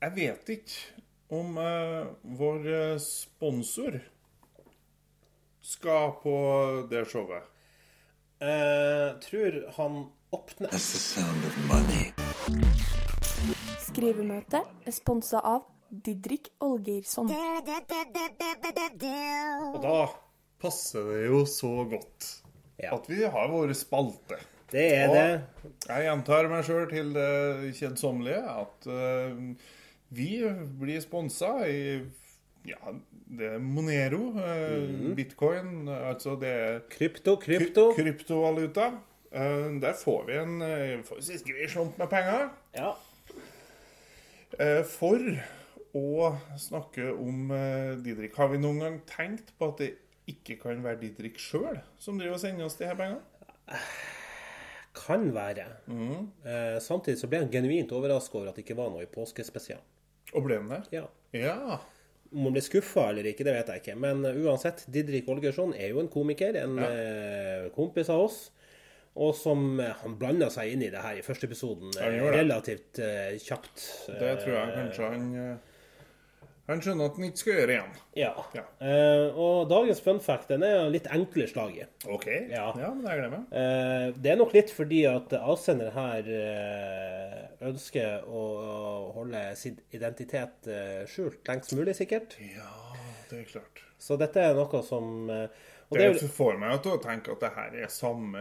[0.00, 2.64] Jeg vet ikke om uh, vår
[2.98, 3.98] sponsor
[5.62, 6.32] skal på
[6.90, 7.44] det showet.
[8.40, 10.00] Eh, tror han
[10.32, 12.10] åpner That's the sound of money.
[13.90, 17.26] Skrivemøte er sponsa av Didrik Olgeirsson.
[19.66, 19.96] Og da
[20.62, 22.28] passer det jo så godt
[22.80, 22.94] Ja.
[22.94, 24.38] at vi har våre spalte.
[24.70, 25.42] Det er Og det.
[25.88, 29.34] Jeg gjentar meg sjøl til det kjedsommelige at uh,
[30.14, 30.30] vi
[30.78, 32.00] blir sponsa i
[32.64, 32.78] ja,
[33.26, 37.92] det er Monero, eh, bitcoin, altså det er Krypto, krypto.
[37.96, 38.92] kryptovaluta.
[39.34, 42.50] Uh, der får vi en uh, får grei slump med penger.
[42.76, 42.94] Ja.
[44.58, 45.22] Eh, for
[45.96, 49.90] å snakke om eh, Didrik, har vi noen gang tenkt på at det
[50.30, 53.22] ikke kan være Didrik sjøl som driver og sender oss de her pengene?
[54.96, 55.68] Kan være.
[55.86, 59.82] Eh, samtidig så ble han genuint overraska over at det ikke var noe i påskespesial.
[60.34, 60.82] Og ble han det?
[60.94, 61.06] Ja.
[61.34, 61.78] Ja.
[62.30, 63.96] Om han ble skuffa eller ikke, det vet jeg ikke.
[64.02, 68.40] Men uh, uansett, Didrik Olgersson er jo en komiker, en eh, kompis av oss.
[69.18, 72.30] Og som eh, Han blanda seg inn i det her i første episoden eh, det.
[72.36, 73.82] relativt uh, kjapt.
[74.06, 75.26] Det tror jeg kanskje han
[76.70, 77.96] Han skjønner at han ikke skal gjøre igjen.
[78.14, 78.30] Ja.
[78.54, 78.62] Ja.
[78.78, 81.86] Uh, og dagens fun fact den er litt enkle i.
[82.06, 82.28] OK.
[82.52, 82.68] Ja.
[82.76, 83.48] men jeg gleder meg.
[83.50, 88.44] Uh, det er nok litt fordi at avsender her uh, ønsker å
[89.16, 90.70] holde sin identitet
[91.10, 92.38] skjult lengst mulig, sikkert.
[92.38, 92.70] Ja,
[93.32, 93.82] det er klart.
[93.98, 95.26] Så dette er noe som
[95.90, 98.38] eh, og Det, det er, får meg til å tenke at det her er samme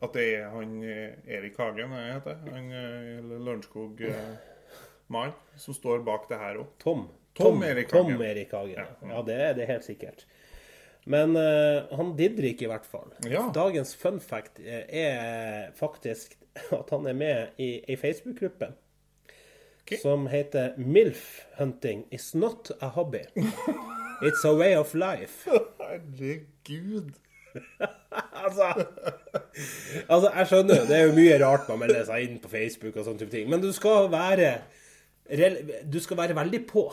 [0.00, 2.52] At det er han eh, Erik Hagen, hva heter det?
[2.54, 6.68] Han eh, Lørenskog-mann som står bak det her òg.
[6.82, 7.08] Tom.
[7.36, 8.22] Tom Erik Tom Hagen.
[8.26, 8.80] Erik Hagen.
[8.80, 8.86] Ja.
[9.12, 10.26] Ja, det er det helt sikkert.
[11.06, 13.12] Men uh, han Didrik, i hvert fall.
[13.30, 13.44] Ja.
[13.54, 16.34] Dagens fun fact eh, er faktisk
[16.78, 18.72] at han er med i ei Facebook-gruppe
[19.84, 20.00] okay.
[20.02, 23.22] som heter MILF Hunting is not a hobby.
[24.22, 25.44] It's a way of life.
[25.80, 27.12] Herregud.
[28.32, 28.66] altså,
[30.08, 32.96] altså, jeg skjønner jo, det er jo mye rart man melder seg inn på Facebook
[32.96, 34.58] og sånne type ting, men du skal være
[35.88, 36.84] Du skal være veldig på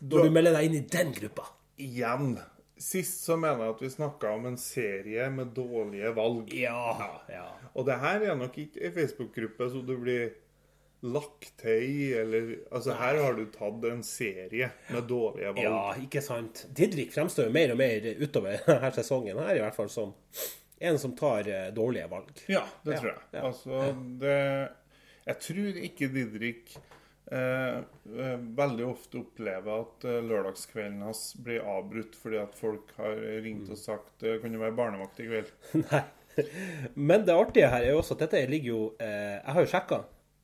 [0.00, 1.50] når du melder deg inn i den gruppa.
[1.76, 2.38] Igjen.
[2.80, 6.54] Sist så mener jeg at vi snakka om en serie med dårlige valg.
[6.56, 6.94] Ja,
[7.28, 7.44] ja.
[7.74, 10.30] Og det her er nok ikke ei Facebook-gruppe så du blir
[11.00, 15.62] til eller Altså, her har du tatt en serie med dårlige valg.
[15.64, 16.66] Ja, ikke sant.
[16.76, 20.12] Didrik fremstår jo mer og mer utover denne sesongen her, i hvert fall som
[20.80, 22.30] en som tar eh, dårlige valg.
[22.48, 23.24] Ja, det Ja, tror jeg.
[23.32, 23.42] ja.
[23.48, 23.82] Altså,
[24.20, 24.36] det
[25.26, 26.70] Jeg tror ikke Didrik
[27.30, 33.20] eh, eh, veldig ofte opplever at eh, lørdagskvelden hans blir avbrutt fordi at folk har
[33.44, 35.52] ringt og sagt eh, Kan du være barnevakt i kveld?
[35.90, 36.04] Nei.
[36.94, 39.70] Men det artige her er jo også at dette ligger jo eh, Jeg har jo
[39.74, 39.98] sjekka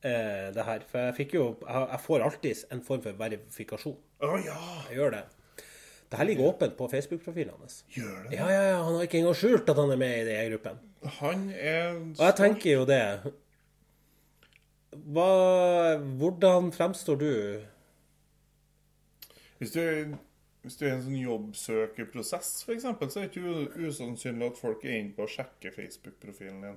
[0.07, 3.97] eh, det her, for jeg fikk jo Jeg, får alltid en form for verifikasjon.
[4.23, 4.59] Å ja!
[4.89, 5.23] Jeg gjør det.
[6.07, 7.81] Det her ligger åpent på Facebook-profilen hans.
[7.91, 8.37] Gjør det?
[8.37, 10.79] Ja, ja, ja, han har ikke engang skjult at han er med i den gruppen.
[11.19, 13.01] Han er Og jeg tenker jo det
[15.13, 15.27] Hva
[16.17, 17.33] Hvordan fremstår du
[19.59, 20.15] Hvis du,
[20.63, 24.85] hvis du er i en sånn jobbsøkerprosess, f.eks., så er det ikke usannsynlig at folk
[24.85, 26.75] er inne på å sjekke Facebook-profilen din.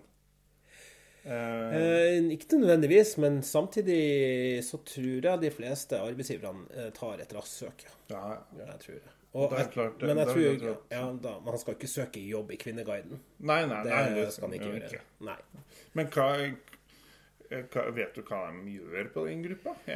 [1.25, 7.85] Eh, ikke nødvendigvis, men samtidig så tror jeg de fleste arbeidsgiverne eh, tar et raskt.
[8.11, 8.23] Ja,
[8.57, 9.17] ja, jeg tror det.
[9.33, 10.83] Og, Det er klart, det- men jeg det tror rått.
[10.91, 13.21] ja, da, man skal ikke søke jobb i Kvinneguiden.
[13.39, 14.91] Nei, nei, Det, nei, det skal man ikke gjøre.
[14.91, 15.01] gjøre.
[15.21, 15.37] Nei.
[15.95, 16.55] Men hva
[17.51, 19.73] Vet du hva de gjør på den gruppa?
[19.87, 19.95] Det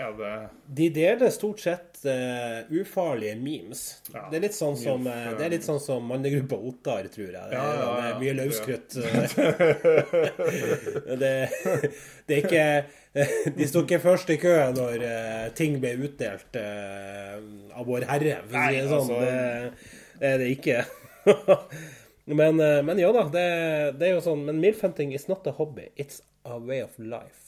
[0.79, 4.03] De deler stort sett uh, ufarlige memes.
[4.11, 7.31] Ja, det, er litt sånn som, eh, det er litt sånn som mannegruppa Ottar, tror
[7.31, 7.37] jeg.
[7.37, 8.91] Det er, Ja, ja, det er mye løskrutt.
[11.23, 11.35] det,
[12.27, 12.67] det er ikke
[13.59, 17.39] De sto ikke først i kø når uh, ting ble utdelt uh,
[17.75, 19.05] av Vår Herre, for å si det sånn.
[19.05, 19.21] altså-
[20.19, 20.79] Det, er det ikke.
[22.25, 23.47] men, eh, men ja da, det,
[23.99, 27.44] det er jo sånn Men milfhunting is not a hobby, it's a way of life.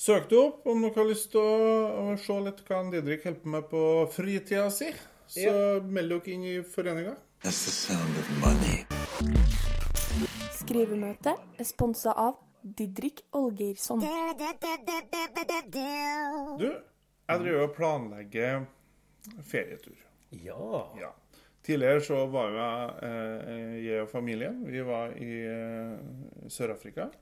[0.00, 1.56] Søk det opp om dere har lyst til å,
[2.00, 4.86] å se litt hva Didrik holder på med på fritida si.
[5.28, 5.50] Så
[5.84, 7.12] meld dere inn i foreninga.
[7.44, 8.78] That's the sound of money.
[10.56, 14.00] Skrivemøte er sponsa av Didrik Olgeirsson.
[14.00, 14.08] Du,
[16.64, 18.64] jeg driver og planlegger
[19.52, 20.00] ferietur.
[20.32, 20.86] Ja.
[20.96, 21.12] Ja.
[21.60, 27.12] Tidligere så var jo jeg, eh, jeg og familien Vi var i eh, Sør-Afrika.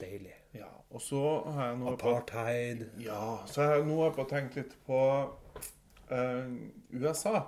[0.00, 0.34] Deilig.
[0.54, 1.20] Ja, og så
[1.52, 2.84] har jeg nå på, Apartheid.
[3.02, 5.00] ja, så har jeg nå har jeg på tenkt litt på
[6.14, 6.52] eh,
[6.94, 7.42] USA.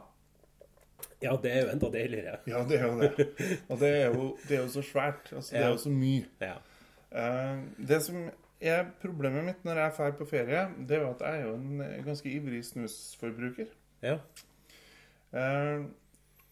[1.21, 2.37] Ja, det er jo enda deiligere.
[2.49, 3.29] Ja, det er jo det.
[3.69, 5.33] Og det er jo, det er jo så svært.
[5.33, 6.27] Altså, det er jo så mye.
[6.41, 6.55] Ja.
[7.11, 8.23] Eh, det som
[8.61, 11.55] er problemet mitt når jeg drar på ferie, det er jo at jeg er jo
[11.57, 13.73] en ganske ivrig snusforbruker.
[14.03, 14.19] ja.
[15.31, 15.85] Eh,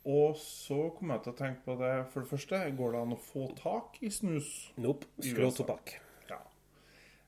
[0.09, 3.17] og så kom jeg til å tenke på det For det første, går det an
[3.17, 4.47] å få tak i snus?
[4.81, 5.05] Nope.
[5.21, 5.99] Skrå tobakk.
[6.31, 6.39] Ja.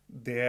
[0.09, 0.47] Det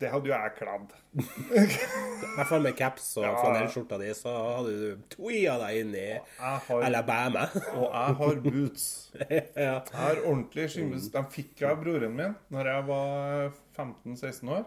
[0.00, 0.94] Det hadde jo jeg kledd.
[1.20, 3.34] I hvert fall med caps og Ja.
[3.36, 6.06] flanellskjorta di, så hadde du twia deg inn i
[6.40, 7.42] har, Alabama.
[7.76, 8.86] og jeg har boots.
[9.20, 9.74] ja.
[9.76, 11.10] Jeg har ordentlig skinnboots.
[11.12, 14.64] De fikk jeg av broren min når jeg var 15-16 år.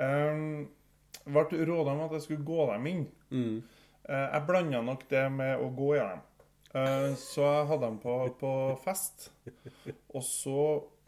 [0.00, 0.70] Um,
[1.28, 3.04] ble råda om at jeg skulle gå dem inn.
[3.30, 6.22] Eh, jeg blanda nok det med å gå i dem.
[6.72, 8.52] Eh, så jeg hadde dem på, på
[8.84, 9.30] fest.
[10.14, 10.58] Og så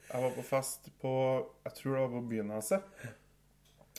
[0.04, 1.12] Jeg var på fest på
[1.64, 2.88] Jeg tror det var på Byneset.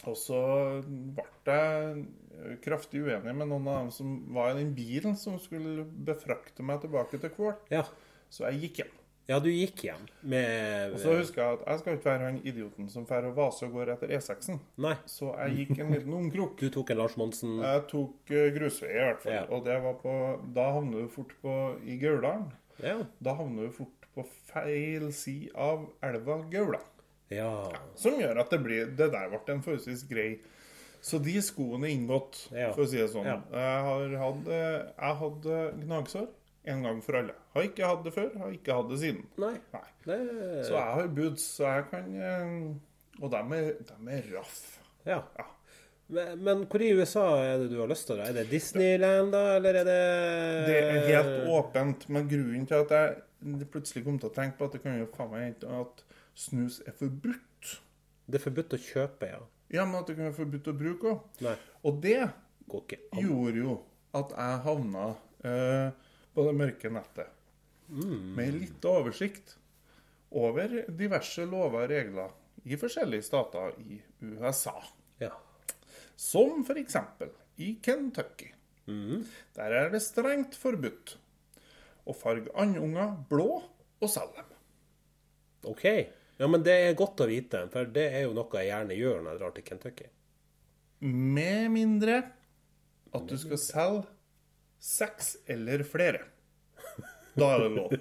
[0.05, 0.39] Og så
[0.85, 5.85] ble jeg kraftig uenig med noen av dem som var i den bilen som skulle
[5.85, 7.55] befrakte meg tilbake til Kvål.
[7.73, 7.85] ja.
[8.29, 8.93] Så jeg gikk hjem.
[9.27, 12.35] Ja, du gikk hjem med Og så husker jeg at jeg skal ikke være han
[12.45, 14.59] idioten som drar og vaser og går etter E6-en.
[14.85, 16.59] Nei, Så jeg gikk en liten omkrok.
[16.61, 17.55] du tok en Lars Monsen.
[17.63, 19.33] Jeg tok eh, grusvei i hvert fall.
[19.33, 19.45] Ja.
[19.49, 20.13] Og det var på
[20.53, 22.51] Da havner du fort på i Gauldalen.
[22.83, 22.99] Ja.
[23.19, 26.79] Da havner du fort på feil side av elva Gaula.
[27.33, 27.49] ja.
[27.97, 30.39] Som gjør at det blir Det der ble en forholdsvis grei
[31.01, 32.71] Så de skoene er inngått, Ja.
[32.73, 33.25] for å si det sånn.
[33.25, 33.41] Ja.
[33.51, 36.27] Jeg har hatt eh, Jeg hadde gnagsår
[36.71, 37.35] en gang for alle.
[37.55, 39.25] Har ikke hatt det før, har ikke hatt det siden.
[39.41, 39.55] Nei.
[39.73, 39.83] Nei.
[40.05, 40.19] Det
[40.67, 42.55] Så jeg har boots, så jeg kan eh,
[43.23, 44.57] Og dem er, dem er raff.
[45.05, 45.21] Ja.
[45.37, 45.45] Ja.
[46.07, 48.27] Men, men hvor i USA er det du har lyst til å dra?
[48.29, 50.01] Er det Disneyland, da, eller er det
[50.67, 54.69] Det er helt åpent, men grunnen til at jeg plutselig kom til å tenke på
[54.69, 56.03] at det kan jo faen meg hende at
[56.37, 57.73] snus er forbudt.
[58.25, 59.41] Det er forbudt å kjøpe, ja.
[59.73, 61.53] Ja, men at det kan være forbudt å bruke òg.
[61.85, 62.19] Og det
[62.69, 63.79] gjorde jo
[64.15, 65.07] at jeg havna
[65.45, 66.04] eh,
[66.35, 67.31] på det mørke nettet.
[68.35, 69.55] Med litt oversikt
[70.35, 72.33] over diverse lover og regler
[72.65, 74.73] i forskjellige stater i USA.
[75.21, 75.31] Ja.
[76.17, 76.97] Som f.eks.
[77.61, 78.51] i Kentucky.
[79.55, 81.15] Der er det strengt forbudt
[82.05, 84.59] å farge andunger blå og selge dem.
[85.71, 85.85] OK.
[86.37, 89.21] Ja, men det er godt å vite, for det er jo noe jeg gjerne gjør
[89.21, 90.09] når jeg drar til Kentucky.
[91.05, 92.17] Med mindre
[93.15, 94.14] at du skal selge
[94.85, 96.19] seks eller flere.
[97.35, 97.89] Da er det lov.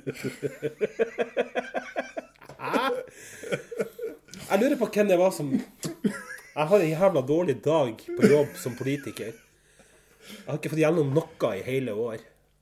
[4.44, 8.48] Jeg lurer på hvem det var som Jeg har en jævla dårlig dag på jobb
[8.60, 9.32] som politiker.
[9.32, 12.18] Jeg har ikke fått gjennom noe i hele år.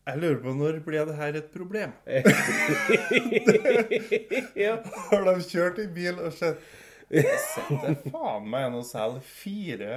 [0.06, 1.90] Jeg lurer på når ble det her et problem?
[4.64, 4.74] Ja.
[5.10, 6.58] Har de kjørt i bil og sett
[7.12, 9.92] Sitter faen meg en og selger fire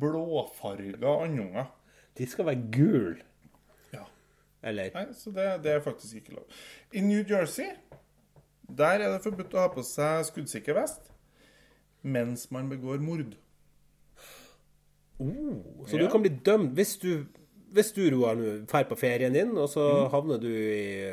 [0.00, 1.66] blåfarga andunger.
[2.18, 3.20] De skal være gule.
[4.62, 4.68] Ja.
[4.68, 6.44] Eller Nei, så det, det er faktisk ikke lov.
[6.92, 7.70] I New Jersey
[8.70, 11.08] der er det forbudt å ha på seg skuddsikker vest
[12.02, 13.34] mens man begår mord.
[15.86, 17.26] Så du kan bli dømt hvis du
[17.70, 18.34] hvis du, Roar,
[18.66, 20.10] drar på ferien din, og så Mm.
[20.10, 21.12] havner du i,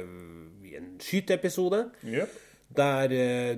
[0.65, 2.29] i en skyteepisode Yep.
[2.75, 3.55] der, eh,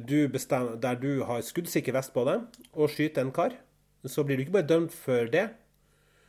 [0.82, 2.42] der du har skuddsikker vest på deg
[2.74, 3.56] og skyter en kar,
[4.06, 5.50] så blir du ikke bare dømt for det,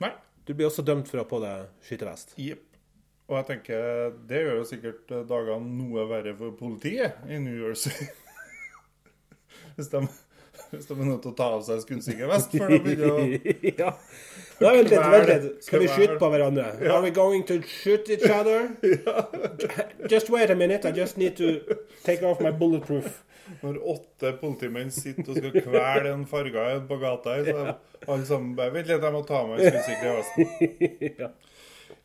[0.01, 0.13] Nei.
[0.47, 2.35] du blir også dømt for å ha på deg skytevest.
[2.39, 2.63] Jepp.
[3.31, 7.61] Og jeg tenker det gjør jo sikkert eh, dagene noe verre for politiet i New
[7.63, 8.09] Jersey.
[9.77, 10.03] Hvis de
[10.73, 13.23] Hvis de er nødt til å ta av seg skuddsikker-vest før de begynner å
[13.83, 13.93] ja.
[14.61, 15.47] Nei, vent litt, vent litt.
[15.65, 16.67] Skal vi skyte på hverandre?
[16.91, 18.69] Are we going to shoot each other?
[20.13, 23.23] Just wait a minute, I just need to take off my bulletproof.
[23.63, 28.53] Når åtte politimenn sitter og skal kvele en farga på gata her, så alle sammen
[28.59, 31.15] bare Vent litt, jeg må ta av meg skuddsikre vesten.
[31.23, 31.31] Ja.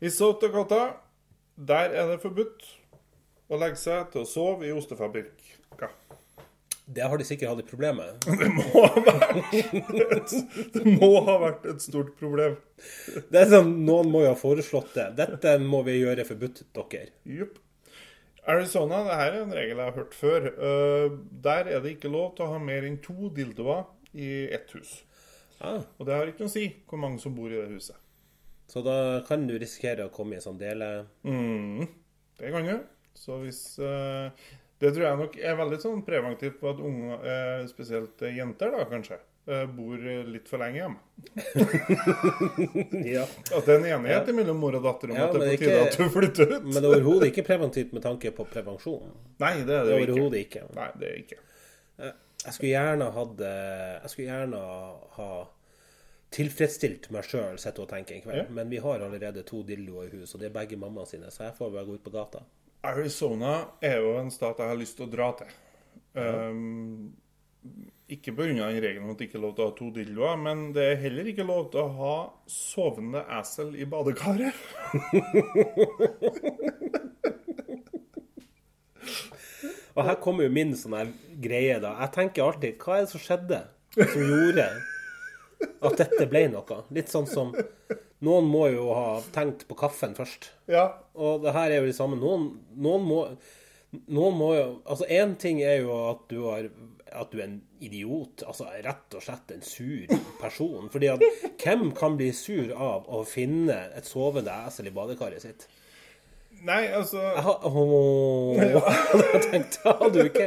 [0.00, 0.80] I South Dakota,
[1.56, 2.66] der er det forbudt
[3.48, 5.92] å legge seg til å sove i ostefabrikker.
[6.86, 8.26] Det har de sikkert hatt et problem med.
[8.36, 9.56] Det må ha vært
[10.14, 10.34] et,
[10.76, 12.54] det må ha vært et stort problem.
[13.32, 15.08] Det er sånn, Noen må jo ha foreslått det.
[15.18, 17.08] Dette må vi gjøre forbudt, dere.
[17.26, 17.58] Jupp.
[18.46, 20.46] Arizona, det her er en regel jeg har hørt før.
[20.54, 23.82] Eh, der er det ikke lov til å ha mer enn to dildoer
[24.14, 25.00] i ett hus.
[25.58, 27.98] Ah, Og det har ikke noe å si hvor mange som bor i det huset.
[28.66, 31.06] Så da kan du risikere å komme i en sånn dele...
[31.26, 31.86] Mm,
[32.40, 32.76] det kan du.
[33.16, 34.28] Så hvis uh,
[34.80, 38.74] Det tror jeg nok er veldig sånn preventivt på at unge, uh, spesielt eh, jenter,
[38.74, 39.94] da kanskje, bor
[40.26, 40.98] litt for lenge hjemme.
[43.06, 43.22] Ja.
[43.54, 45.60] At det er en enighet mellom mor og datter om Ja, at det er på
[45.60, 46.64] tide at du flytter ut.
[46.66, 49.12] Men det er overhodet ikke preventivt med tanke på prevensjon.
[49.38, 50.42] Nei, det er Det det er ikke.
[50.42, 50.62] ikke.
[50.74, 51.38] Nei, det er ikke.
[52.42, 54.62] Jeg skulle gjerne hatt Jeg skulle gjerne
[55.14, 55.28] ha
[56.34, 58.40] tilfredsstilt meg sjøl, sitter og tenker en kveld.
[58.42, 58.46] Ja.
[58.58, 61.48] Men vi har allerede to dildoer i hus, og det er begge mamma sine, så
[61.48, 62.42] jeg får bare gå ut på gata.
[62.86, 63.52] Arizona
[63.84, 65.54] er jo en stat jeg har lyst til å dra til.
[66.16, 67.14] Um,
[68.08, 68.68] ikke pga.
[68.70, 71.02] regelen om at det ikke er lov til å ha to dildoer, men det er
[71.02, 72.16] heller ikke lov til å ha
[72.50, 74.54] sovende esel i badekaret.
[79.96, 81.94] Og her kommer jo min sånn greie, da.
[82.02, 83.60] Jeg tenker alltid Hva er det som skjedde
[83.96, 84.66] som gjorde
[85.60, 86.82] at dette ble noe?
[86.94, 87.54] Litt sånn som
[88.24, 90.48] Noen må jo ha tenkt på kaffen først.
[90.72, 92.16] Ja, Og det her er jo det samme.
[92.16, 93.18] Noen, noen må
[94.08, 96.70] noen må jo Altså, én ting er jo at du har
[97.16, 98.42] at du er en idiot.
[98.48, 100.88] Altså rett og slett en sur person.
[100.92, 101.22] Fordi at
[101.62, 105.68] hvem kan bli sur av å finne et sovende esel i badekaret sitt?
[106.66, 108.56] Nei, altså Jeg har Åh,
[109.20, 110.46] Jeg tenkte Hadde du ikke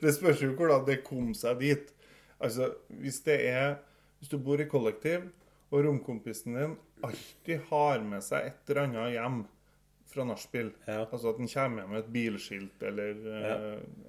[0.00, 1.90] Det spørs jo hvordan det kom seg dit.
[2.40, 3.78] Altså, hvis det er
[4.20, 5.22] Hvis du bor i kollektiv,
[5.72, 6.72] og romkompisen din
[7.06, 9.38] alltid har med seg et eller annet hjem
[10.10, 11.06] fra nachspiel, Ja.
[11.06, 13.14] altså at han kommer hjem med et bilskilt eller
[13.46, 13.54] ja.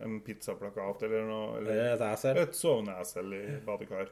[0.04, 1.94] en pizzaplakat eller noe eller er
[2.42, 2.58] et
[2.98, 4.10] esel i badekar,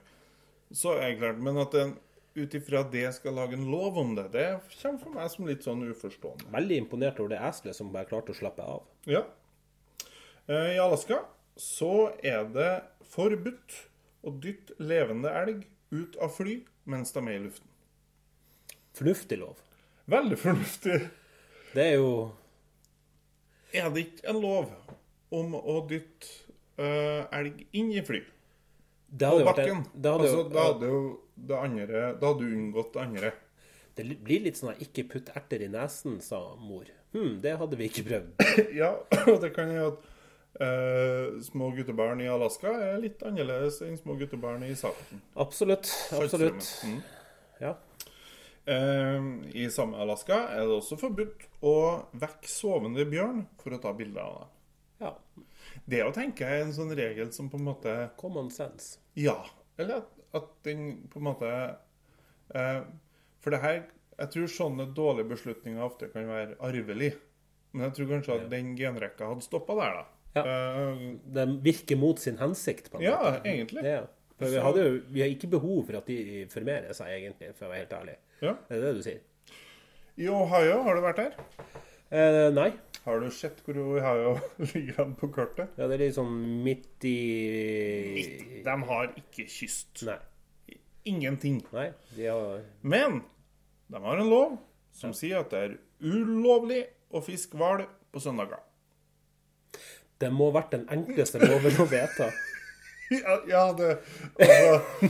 [0.71, 1.41] så er det klart.
[1.43, 1.97] Men at en
[2.37, 4.45] ut ifra det skal lage en lov om det, det
[4.81, 6.47] kommer for meg som litt sånn uforstående.
[6.53, 8.85] Veldig imponert over det eselet som bare klarte å slappe av.
[9.09, 9.25] Ja.
[10.47, 11.23] Eh, I Alaska
[11.59, 12.71] så er det
[13.11, 13.88] forbudt
[14.23, 17.67] å dytte levende elg ut av fly mens de er i luften.
[18.97, 19.59] Fornuftig lov.
[20.09, 20.99] Veldig fornuftig.
[21.73, 22.11] Det er jo
[23.73, 24.71] Er det ikke en lov
[25.31, 26.31] om å dytte
[26.81, 28.23] uh, elg inn i fly?
[29.09, 29.83] Det På bakken?
[29.83, 31.01] en, det, hadde, altså, jo- da hadde jo
[31.49, 33.31] det andre Da hadde du unngått det andre.
[33.99, 36.85] det blir litt sånn at 'ikke putt erter i nesen', sa mor.
[37.13, 38.29] Hm, det hadde vi ikke prøvd.
[38.81, 38.91] Ja,
[39.33, 40.08] og det kan jo at
[40.59, 45.21] eh, små guttebarn i Alaska er litt annerledes enn små guttebarn i Salten.
[45.39, 45.89] Absolutt.
[46.17, 46.69] Absolutt.
[46.85, 46.99] Mm.
[47.59, 47.75] Ja.
[48.69, 49.29] Eh,
[49.63, 51.75] I samme Alaska er det også forbudt å
[52.21, 54.55] vekke sovende bjørn for å ta bilder av dem.
[55.05, 55.13] ja.
[55.89, 58.99] Det å tenke er en sånn regel som på en måte Common sense.
[59.17, 59.37] Ja.
[59.77, 61.49] Eller at, at den på en måte
[62.53, 62.81] eh,
[63.39, 63.77] For det her
[64.19, 67.13] Jeg tror sånne dårlige beslutninger ofte kan være arvelig.
[67.71, 70.05] Men jeg tror kanskje at den genrekka hadde stoppa der, da.
[70.35, 70.43] Ja.
[70.45, 70.99] Uh,
[71.35, 73.41] den virker mot sin hensikt, på en ja, måte.
[73.49, 73.83] egentlig.
[73.87, 74.03] Ja.
[74.39, 77.73] For vi, hadde vi har ikke behov for at de formerer seg, egentlig, for å
[77.73, 78.19] være helt ærlig.
[78.39, 78.53] Ja.
[78.69, 79.25] Det er det du sier?
[80.19, 81.33] I Ohio, har du vært der?
[82.09, 82.69] Eh, nei.
[83.05, 84.37] Har du sett hvor Ohio
[84.73, 85.75] ligger an på kartet?
[85.79, 86.33] Ja, det er litt sånn
[86.65, 90.05] midt i De har ikke kyst.
[90.07, 90.19] Nei.
[91.09, 91.61] Ingenting.
[91.73, 91.89] Nei,
[92.19, 93.21] har Men
[93.89, 94.57] de har en lov
[94.95, 96.83] som sier at det er ulovlig
[97.15, 98.61] å fiske hval på søndager.
[100.19, 102.31] Det må ha vært den enkleste loven å vedta.
[103.09, 103.97] Ja, ja det
[104.37, 105.07] altså,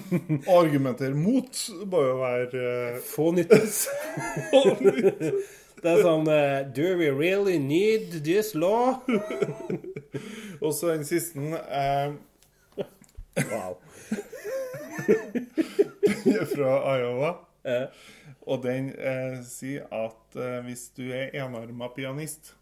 [0.47, 1.57] Argumenter mot
[1.91, 2.61] må jo være
[3.03, 3.81] Få Fånyttes.
[5.79, 9.01] Det er sånn uh, Do we really need this law?
[10.63, 12.15] Og så den siste uh...
[13.51, 13.75] Wow.
[16.53, 17.33] fra Iowa.
[17.67, 17.85] Uh.
[18.47, 18.93] Og den
[19.45, 22.55] sier at hvis du er enarma pianist,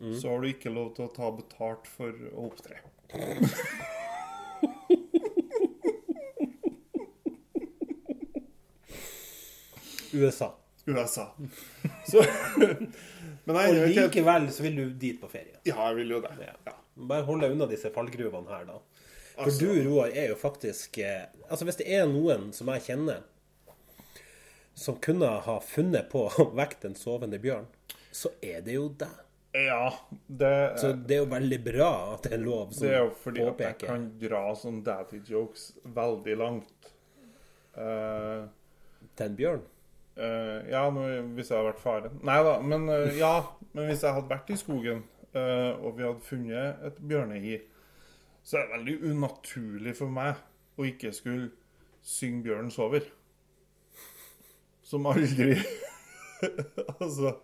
[0.00, 2.78] så har du ikke lov til å ta betalt for å opptre.
[10.12, 10.54] USA.
[10.86, 11.34] USA.
[12.06, 12.18] Så
[13.50, 15.58] Og jeg ikke likevel så vil du dit på ferie.
[15.66, 16.32] Ja, jeg vil jo det.
[16.66, 16.74] Ja.
[17.10, 18.78] Bare hold deg unna disse fallgruvene her, da.
[19.34, 22.82] For Altså- du, Roar, er jo faktisk eh, Altså, hvis det er noen som jeg
[22.90, 23.22] kjenner
[24.74, 27.66] som kunne ha funnet på å vekte en sovende bjørn,
[28.12, 29.16] så er det jo deg.
[29.52, 29.94] Ja,
[30.26, 33.10] det, Så det er jo veldig bra at det er lov som det er jo
[33.18, 36.90] fordi at jeg kan dra sånn daddy jokes veldig langt.
[37.74, 38.46] Uh,
[39.18, 39.64] til en bjørn.
[40.20, 42.20] Uh, ja, hvis jeg hadde vært faren.
[42.26, 43.34] Nei da, men uh, ja.
[43.72, 45.02] Men hvis jeg hadde vært i skogen,
[45.34, 47.58] uh, og vi hadde funnet et bjørnehi,
[48.46, 50.38] så er det veldig unaturlig for meg
[50.78, 51.50] å ikke skulle
[52.06, 53.10] synge 'Bjørnen sover'.
[54.82, 55.54] Som aldri
[57.00, 57.36] Altså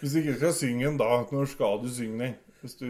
[0.00, 2.34] Hvis du ikke skal synge den da, når skal du synge den?
[2.62, 2.86] Hvis du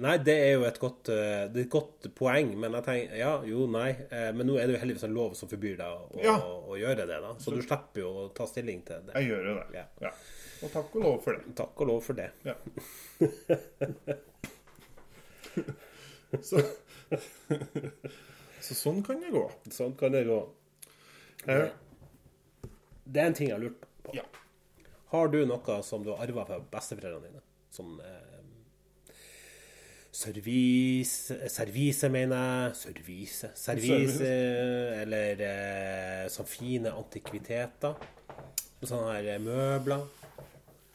[0.00, 3.16] Nei, det er jo et godt, eh, det er et godt poeng, men jeg tenker
[3.18, 3.90] Ja, jo, nei.
[4.10, 6.36] eh, Men nå er det jo heldigvis en lov som forbyr deg å, å, Ja.
[6.38, 7.32] å gjøre det, da.
[7.42, 9.14] Så du slipper jo å ta stilling til det.
[9.18, 9.66] Jeg gjør jo det.
[9.80, 9.84] Ja.
[10.06, 10.10] Ja.
[10.62, 11.42] Og takk og lov for det.
[11.58, 12.30] Takk og lov for det.
[12.46, 12.54] Ja.
[16.42, 16.60] så,
[18.62, 19.44] så sånn kan det gå.
[19.74, 20.40] Sånn kan det gå.
[21.44, 21.60] Det,
[23.10, 24.14] Det er en ting jeg har lurt på.
[24.16, 24.24] ja.
[25.10, 27.42] Har du noe som du har arva fra besteforeldrene dine?
[27.74, 29.14] Sånn eh,
[30.10, 32.78] Servise Servise, mener jeg.
[32.80, 33.50] Servise.
[33.58, 34.30] Servise,
[35.02, 37.94] eller eh, sånn fine antikviteter.
[38.82, 40.06] Sånne her eh, møbler.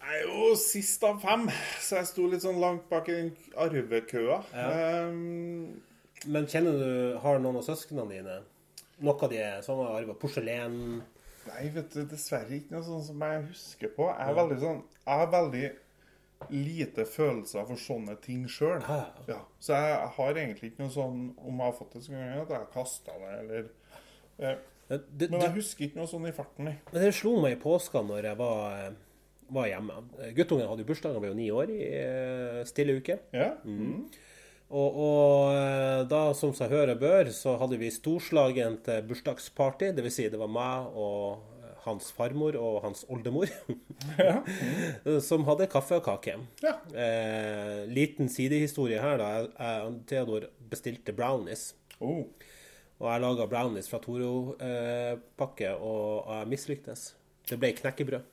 [0.06, 1.48] Jeg er jo sist av fem,
[1.82, 4.38] så jeg sto litt sånn langt bak i den arvekøa.
[4.54, 5.82] Um,
[6.30, 6.92] Men kjenner du
[7.24, 8.38] Har noen av søsknene dine
[9.04, 11.02] noe de som har arva porselen?
[11.50, 14.08] Nei, vet du, dessverre ikke noe sånn som jeg husker på.
[14.12, 15.66] Jeg er veldig sånn Jeg har veldig
[16.52, 18.84] lite følelser for sånne ting sjøl.
[19.30, 22.42] Ja, så jeg har egentlig ikke noe sånn Om jeg har fått det så ganger
[22.44, 26.28] at jeg har kasta det, eller eh, Det, det, Men jeg husker ikke noe sånn
[26.30, 26.76] i farten, nei.
[26.92, 29.00] Men det slo meg i påska når jeg var,
[29.58, 30.04] var hjemme.
[30.38, 33.18] Guttungen hadde jo bursdag, han ble jo ni år i eh, stille uke.
[33.34, 33.56] Ja?
[33.66, 34.04] Mm.
[34.74, 39.92] Og, og eh, da, som seg høre bør, så hadde vi storslagent eh, bursdagsparty.
[39.94, 43.52] Det vil si, det var meg og eh, hans farmor og hans oldemor
[45.28, 46.40] som hadde kaffe og kake.
[46.66, 46.80] Ja.
[46.98, 49.32] Eh, liten sidehistorie her, da.
[49.38, 51.70] Jeg, jeg, Theodor bestilte brownies.
[52.00, 52.26] Oh.
[52.96, 57.10] Og jeg laga brownies fra Toro-pakke, og jeg mislyktes.
[57.46, 58.32] Det ble knekkebrød.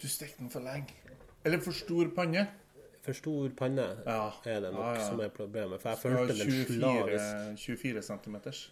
[0.00, 0.94] Du stekte den for lenge.
[1.44, 2.46] Eller for stor panne.
[3.06, 4.32] For stor panne Ja.
[4.44, 5.04] er det nok Ja, ja.
[5.06, 5.80] som er problemet.
[5.82, 8.64] For jeg følte den 24, slavisk 24 centimeters.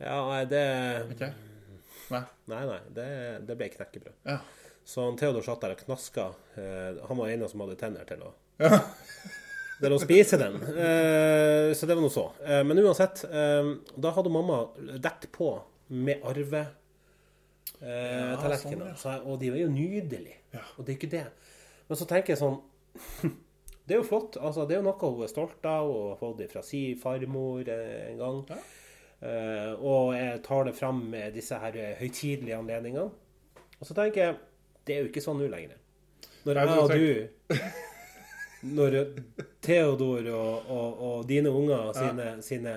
[0.00, 0.62] Ja, nei, det
[1.12, 1.32] okay.
[2.10, 2.22] Nei.
[2.50, 3.06] Nei, nei, det,
[3.46, 4.14] det ble knekkebrød.
[4.26, 4.38] Ja.
[4.84, 6.24] Så han Theodor satt der og knaska.
[6.58, 8.32] Eh, han var en som hadde tenner til å
[8.62, 8.80] Ja.
[9.82, 10.56] til å spise den.
[10.62, 12.26] Eh, så det var nå så.
[12.42, 14.64] Eh, men uansett, da hadde mamma
[14.98, 15.52] dekket på
[15.92, 16.66] med arve
[17.82, 19.16] Ja, sånn, ja.
[19.26, 20.38] Og de var jo nydelige.
[20.54, 20.62] Ja.
[20.78, 21.24] Og det er ikke det.
[21.88, 22.60] Men så tenker jeg sånn
[23.92, 24.36] Det er jo flott.
[24.40, 27.68] altså Det er jo noe hun er stolt av og har fått fra si farmor
[27.68, 28.38] eh, en gang.
[28.48, 28.62] Ja.
[29.22, 33.04] Uh, og jeg tar det fram med disse her eh, høytidelige anledningene.
[33.78, 34.38] Og så tenker jeg
[34.88, 35.76] det er jo ikke sånn nå lenger.
[36.42, 37.54] Når jeg og du
[38.72, 38.96] Når
[39.62, 42.74] Theodor og, og, og dine unger sine, sine,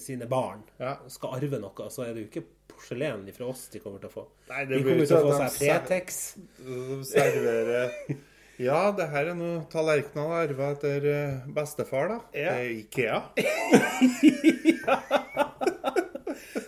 [0.00, 0.96] sine barn Ja.
[1.10, 4.14] skal arve noe, så er det jo ikke porselen fra oss de kommer til å
[4.14, 4.26] få.
[4.50, 6.22] Nei, det De kommer til å få seg Fretex.
[7.10, 8.22] ser- Fretex.
[8.62, 12.18] Ja, det her er noen tallerkener arva etter eh, bestefar, da.
[12.38, 12.52] Ja.
[12.54, 13.18] Det er Ikea.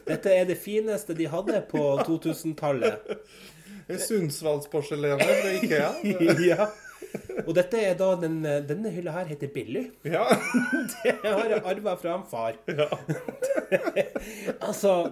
[0.06, 2.94] Dette er det fineste de hadde på 2000-tallet.
[3.86, 5.90] Det er Sundsvallsporselenet fra Ikea.
[6.50, 6.66] ja.
[7.46, 9.84] Og dette er da den, denne hylla her heter Billy.
[10.04, 10.24] Ja.
[11.04, 12.52] Det har jeg arva fra en far.
[14.58, 15.10] altså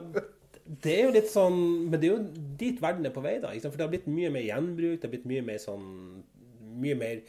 [0.64, 2.18] Det er jo litt sånn Men det er jo
[2.60, 3.48] dit verden er på vei, da.
[3.62, 4.98] For det har blitt mye mer gjenbruk.
[4.98, 5.86] Det har blitt mye mer sånn
[6.80, 7.20] Mye mer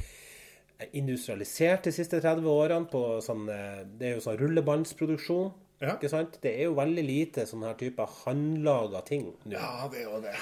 [0.96, 2.90] industrialisert de siste 30 årene.
[2.92, 5.52] På sånn, eh, det er jo sånn rullebåndsproduksjon.
[5.84, 5.96] Ja.
[5.96, 6.40] Ikke sant?
[6.44, 9.58] Det er jo veldig lite sånn her type håndlaga ting nå.
[9.58, 10.36] ja, det er jo det.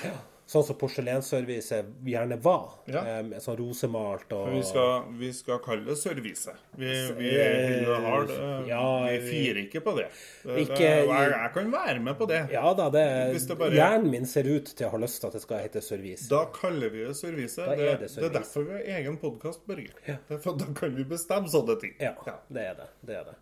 [0.45, 2.73] Sånn som porselensservice gjerne var.
[2.91, 2.99] Ja.
[3.07, 6.49] Eh, sånn rosemalt og Vi skal, vi skal kalle det service.
[6.75, 8.27] Vi, vi, eh, har
[8.67, 10.09] ja, vi firer ikke på det.
[10.43, 12.41] det, Ikke- det jeg, jeg kan være med på det.
[12.51, 13.05] Ja da, det,
[13.47, 15.81] det bare- hjernen min ser ut til å ha lyst til at det skal hete
[15.81, 16.27] service.
[16.27, 17.55] Da kaller vi det service.
[17.55, 19.89] Da er Det, det det, er derfor vi har egen podkast, Børge.
[20.07, 20.17] Ja.
[20.29, 20.37] Da
[20.75, 21.95] kan vi bestemme sånne ting.
[21.99, 22.13] Ja,
[22.51, 22.89] det er det.
[23.05, 23.35] Det er det.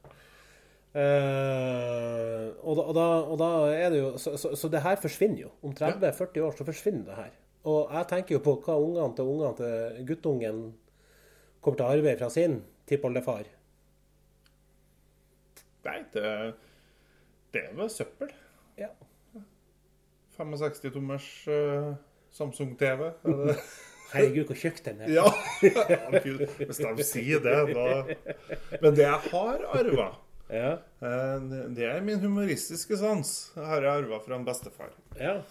[0.91, 4.97] Eh, og, da, og, da, og da er det jo Så, så, så det her
[4.99, 5.51] forsvinner jo.
[5.63, 7.31] Om 30-40 år så forsvinner det her.
[7.71, 10.61] Og jeg tenker jo på hva ungene til ungene til guttungen
[11.61, 12.57] kommer til å arve fra sin
[12.89, 13.45] tippoldefar.
[15.85, 16.25] Nei, det,
[17.53, 18.33] det er vel søppel.
[18.81, 18.89] Ja.
[20.37, 21.93] 65-tommers uh,
[22.33, 23.11] Samsung-TV.
[23.11, 23.63] er
[24.11, 25.13] Herregud, hvor tjukk den er.
[25.13, 25.27] Ja!
[26.67, 27.85] Hvis de sier det, da
[28.81, 30.09] Men det jeg har arva,
[30.51, 30.71] Ja.
[31.01, 31.39] Eh,
[31.75, 33.51] det- er min humoristiske sans.
[33.55, 34.91] Det har jeg arva fra en bestefar.
[35.19, 35.41] Ja.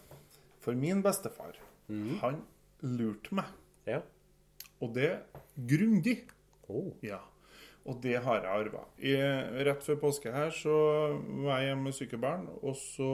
[0.61, 1.57] For min bestefar,
[2.21, 2.43] han
[2.83, 3.47] lurte meg.
[3.87, 4.03] Ja.
[4.81, 5.21] Og det
[5.57, 6.19] grundig.
[6.69, 6.93] Oh.
[7.03, 7.19] Ja.
[7.87, 8.85] Og det har jeg arva.
[9.65, 10.75] Rett før påske her så
[11.45, 13.09] var jeg hjemme med syke barn, og så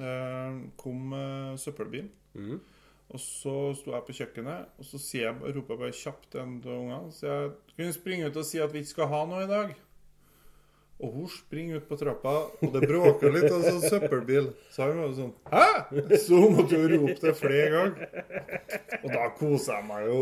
[0.00, 2.10] eh, kom eh, søppelbilen.
[3.12, 6.40] Og så sto jeg på kjøkkenet, og så sier jeg, roper jeg bare kjapt til
[6.40, 9.24] en av ungene så jeg, du springe ut og si at vi ikke skal ha
[9.28, 9.74] noe i dag?
[11.02, 12.32] Og hun springer ut på trappa,
[12.62, 14.52] og det bråker litt av sånn søppelbil.
[14.70, 16.18] Så han var jo sånn Hæ?!
[16.22, 18.22] Så hun måtte jo rope det flere ganger.
[19.02, 20.20] Og da koser jeg meg jo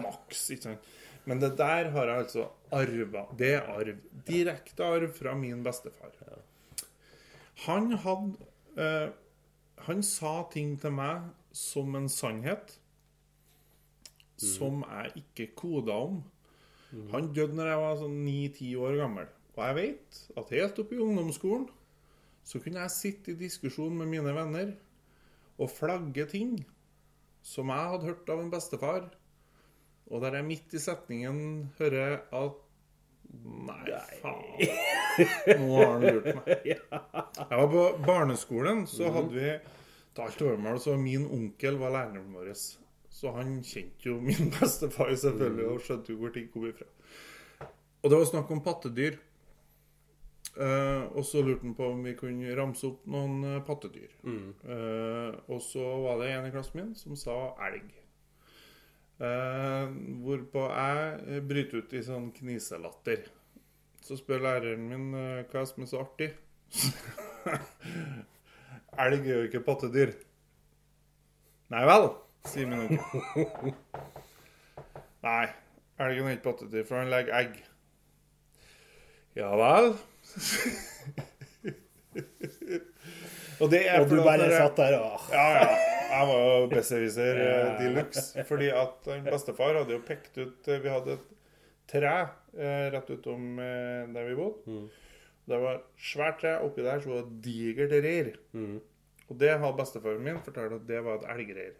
[0.00, 0.46] maks.
[0.54, 0.90] ikke sant?
[1.28, 3.26] Men det der har jeg altså arva.
[3.36, 4.00] Det er arv.
[4.26, 6.16] Direkte arv fra min bestefar.
[7.66, 8.48] Han hadde
[8.80, 9.10] eh,
[9.84, 12.76] Han sa ting til meg som en sannhet
[14.40, 16.22] som jeg ikke koda om.
[17.12, 19.28] Han døde når jeg var sånn ni-ti år gammel.
[19.60, 21.66] Og jeg vet at helt oppe i ungdomsskolen
[22.48, 24.70] så kunne jeg sitte i diskusjon med mine venner
[25.60, 26.54] og flagge ting
[27.44, 29.04] som jeg hadde hørt av en bestefar,
[30.08, 31.42] og der jeg midt i setningen
[31.78, 32.66] hører at
[33.30, 33.84] Nei,
[34.18, 35.60] faen.
[35.60, 36.64] Nå har han lurt meg.
[36.66, 39.52] Jeg var på barneskolen, så hadde vi
[40.18, 42.50] talt overmål, så min onkel var læreren vår.
[43.14, 46.90] Så han kjente jo min bestefar selvfølgelig, og skjønte jo hvor ting kom ifra.
[48.02, 49.20] Og det var snakk om pattedyr.
[50.56, 54.10] Eh, og så lurte han på om vi kunne ramse opp noen uh, pattedyr.
[54.26, 57.36] Eh, og så var det en i klassen min som sa
[57.68, 57.96] elg.
[59.20, 63.26] Hvorpå jeg bryter ut i sånn kniselatter.
[64.00, 65.10] Så spør læreren min
[65.50, 66.30] hva som er så artig.
[69.04, 70.14] elg er jo ikke pattedyr.
[71.70, 72.08] Nei vel,
[72.48, 73.74] sier min onkel.
[75.26, 75.46] Nei,
[76.00, 77.60] elgen er ikke pattedyr, for han legger egg.
[79.36, 79.92] Ja vel.
[83.60, 85.68] Og det Og du bare der, satt der og ja, ja.
[86.10, 87.78] Jeg var jo besserwisser ja.
[87.78, 88.44] de luxe.
[88.48, 91.28] Fordi at bestefar hadde jo pekt ut eh, Vi hadde et
[91.90, 92.16] tre
[92.56, 94.80] eh, rett utom eh, der vi bodde.
[95.50, 96.52] Det var svært tre.
[96.66, 98.32] Oppi der så var det digert reir.
[99.30, 101.74] Og det har bestefaren min fortalt at det var et elgreir.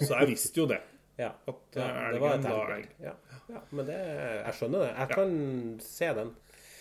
[0.00, 0.80] Så jeg visste jo det.
[1.20, 1.32] Ja.
[1.50, 2.92] At ja eh, det var elgen et la elg.
[3.04, 3.14] Ja.
[3.50, 3.62] ja.
[3.70, 4.92] Men det Jeg skjønner det.
[4.94, 5.34] Jeg kan
[5.84, 6.30] se den.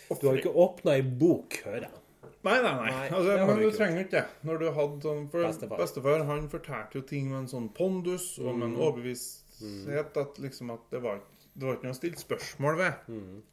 [0.09, 1.95] Du har jo ikke åpna ei bok, hører jeg.
[2.43, 2.89] Nei, nei, nei.
[2.89, 4.25] Nei, altså, men du du ikke trenger ikke det.
[4.47, 5.77] Når du hadde sånn For Bestefar.
[5.81, 6.23] bestefar.
[6.25, 8.81] han fortalte jo ting med en sånn pondus og med en Mm.
[8.85, 11.19] overbevissthet at liksom at det var,
[11.53, 12.93] det var ikke noe å stille spørsmål ved.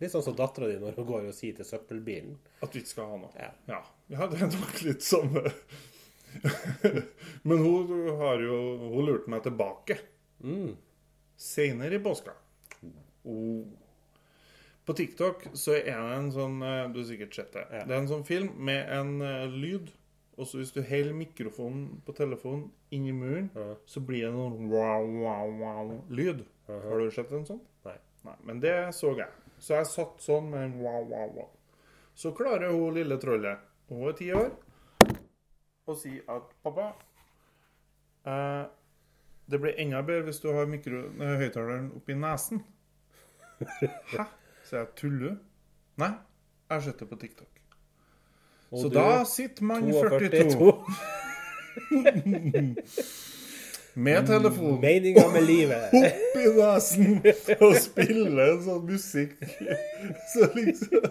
[0.00, 2.36] Litt sånn som dattera di når hun går og sier til søppelbilen.
[2.62, 3.32] At vi ikke skal ha noe.
[3.36, 3.50] Ja.
[3.68, 5.42] Ja, ja det er nok litt samme.
[7.46, 8.56] Men hun har jo
[8.92, 9.98] Hun lurte meg tilbake.
[10.44, 10.76] Mm.
[11.36, 12.32] Seinere i påska.
[13.26, 13.64] Oh.
[14.86, 17.64] På TikTok så er det en sånn eh, Du har sikkert sett det.
[17.72, 17.84] Ja.
[17.88, 19.88] Det er en sånn film med en uh, lyd.
[20.36, 23.72] Og så hvis du holder mikrofonen på telefonen inni muren, Ja.
[23.88, 26.44] så blir det noen wow, wow, wow lyd.
[26.68, 27.62] Har du sett en sånn?
[27.86, 27.96] Nei.
[28.26, 29.30] Nei, men det så jeg.
[29.58, 31.48] Så jeg satt sånn med en wow, wow, wow.
[32.14, 33.58] Så klarer hun lille trollet,
[33.88, 34.50] hun er ti år,
[35.86, 36.90] å si at pappa
[38.26, 38.64] eh,
[39.46, 42.60] Det blir enda bedre hvis du har mikro- nei, høyttaleren oppi nesen.
[44.16, 44.26] Hæ?
[44.66, 45.36] Så jeg tuller?
[46.00, 46.10] Nei,
[46.66, 47.52] jeg har sett det på TikTok.
[48.72, 50.72] Og Så du, da sitter man 42 42.
[53.94, 55.94] med telefon Meninga med livet.
[56.00, 57.20] Opp i nesen
[57.60, 59.38] og spiller en sånn musikk.
[60.34, 61.06] Så liksom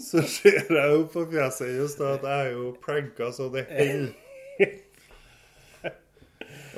[0.00, 3.66] Så ser jeg jo på fjeset hennes da at jeg er jo pranka så det
[3.68, 4.16] holder.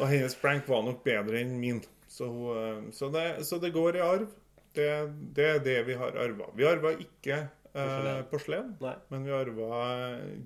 [0.01, 1.83] Og hennes prank var nok bedre enn min.
[2.11, 2.27] Så,
[2.57, 4.29] eh, så, det, så det går i arv.
[4.73, 4.89] Det,
[5.37, 6.47] det er det vi har arva.
[6.57, 7.43] Vi arva ikke
[7.77, 8.71] eh, porselen,
[9.13, 9.81] men vi arva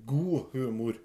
[0.09, 0.97] god humor.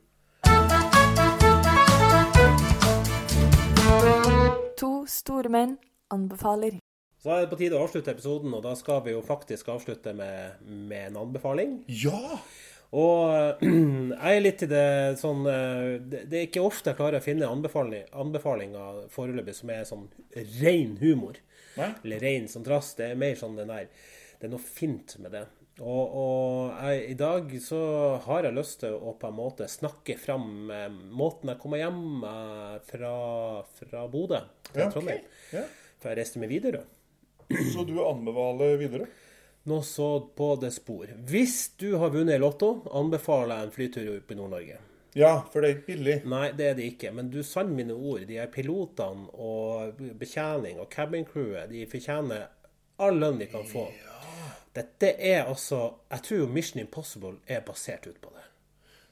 [4.83, 5.77] To store menn
[6.11, 6.81] anbefaler.
[7.23, 10.11] Så er det på tide å avslutte episoden, og da skal vi jo faktisk avslutte
[10.19, 11.79] med, med en anbefaling.
[11.87, 12.41] Ja!
[12.93, 17.23] Og jeg er litt i det sånn eh, Det det er ikke ofte jeg klarer
[17.23, 20.11] å finne anbefaling, anbefalinger foreløpig som er sånn
[20.59, 21.39] ren humor.
[21.79, 21.91] Nei.
[22.05, 22.95] Eller ren som trass.
[22.99, 23.89] Det er mer sånn den der
[24.39, 25.45] Det er noe fint med det.
[25.81, 27.79] Og, og jeg, i dag så
[28.27, 32.27] har jeg lyst til å på en måte snakke fram eh, måten jeg kommer hjem
[32.29, 33.15] eh, fra,
[33.79, 35.25] fra Bodø til Ja, Trondheim.
[35.25, 35.57] Trondheim.
[35.57, 35.65] Ja.
[36.03, 36.85] For jeg reiste med Widerøe.
[37.73, 39.09] Så du anbefaler videre?
[39.69, 41.11] Nå så på det spor.
[41.29, 44.79] Hvis du har vunnet i Lotto, anbefaler jeg en flytur opp i Nord-Norge.
[45.15, 46.15] Ja, for det er ikke billig.
[46.25, 47.11] Nei, det er det ikke.
[47.13, 48.23] Men du sann mine ord.
[48.29, 52.47] De her pilotene og betjening og cabin crewet, de fortjener
[53.03, 53.87] all lønn de kan få.
[54.73, 58.45] Dette er altså Jeg tror jo Mission Impossible er basert ut på det.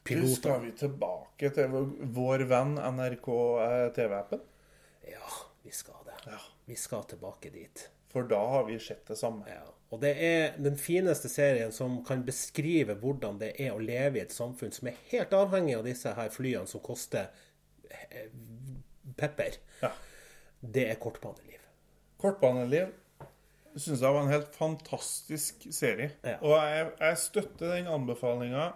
[0.01, 0.35] Du, Piloter.
[0.39, 3.27] skal vi tilbake til vår- vår venn NRK
[3.61, 4.41] eh, TV-appen?
[5.11, 5.27] Ja,
[5.61, 6.17] vi skal det.
[6.31, 6.39] Ja.
[6.65, 7.89] Vi skal tilbake dit.
[8.09, 9.45] For da har vi sett det samme.
[9.47, 9.67] Ja.
[9.91, 14.23] Og det er den fineste serien som kan beskrive hvordan det er å leve i
[14.23, 17.27] et samfunn som er helt avhengig av disse her flyene som koster
[17.91, 18.29] eh,
[19.19, 19.59] pepper.
[19.81, 19.91] Ja.
[20.61, 21.59] Det er kortbaneliv.
[22.21, 22.93] Kortbaneliv
[23.75, 26.11] syns jeg var en helt fantastisk serie.
[26.23, 26.37] Ja.
[26.39, 28.71] Og jeg, jeg støtter den anbefalinga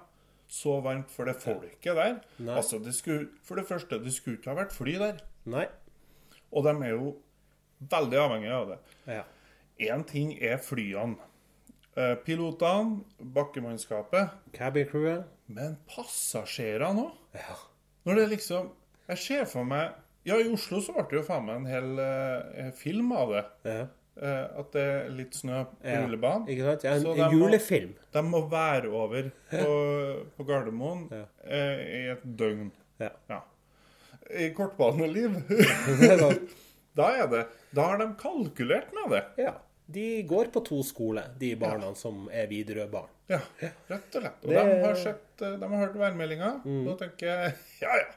[0.51, 2.19] så varmt for det folket der.
[2.37, 2.57] Nei.
[2.57, 5.23] Altså, det skulle, For det første, det skulle ikke ha vært fly der.
[5.49, 5.65] Nei.
[6.51, 7.15] Og de er jo
[7.91, 8.77] veldig avhengige av det.
[9.17, 9.23] Ja.
[9.79, 11.17] Én ting er flyene.
[11.97, 13.01] Eh, Pilotene,
[13.35, 14.29] bakkemannskapet.
[14.53, 15.23] Cabin crewet.
[15.47, 17.11] Men passasjerene òg.
[17.35, 17.55] Ja.
[18.05, 18.71] Når det liksom
[19.07, 19.91] Jeg ser for meg
[20.25, 23.45] Ja, i Oslo så ble det jo faen meg en hel eh, film av det.
[23.65, 23.85] ja.
[24.15, 25.97] Eh, at det er litt snø på Ja.
[26.05, 26.47] rullebanen.
[26.47, 26.83] Ikke sant?
[26.87, 27.89] Ja, en, en de må- julefilm.
[28.13, 29.65] De må være over på,
[30.37, 31.25] på Gardermoen Ja.
[31.43, 32.71] eh, i et døgn.
[32.99, 33.09] Ja.
[33.29, 33.41] Ja.
[34.31, 35.35] I kortbaneliv
[36.95, 37.43] Da er det
[37.75, 39.23] Da har de kalkulert med det.
[39.45, 39.55] ja.
[39.85, 43.09] De går på to skoler, de barna som er Widerøe-barn.
[43.29, 44.39] Ja, rett og slett.
[44.41, 44.69] Og Det- Mm.
[44.81, 46.49] de har sett eh, De har hørt værmeldinga.
[46.87, 47.53] Da tenker jeg
[47.83, 48.07] ja, ja.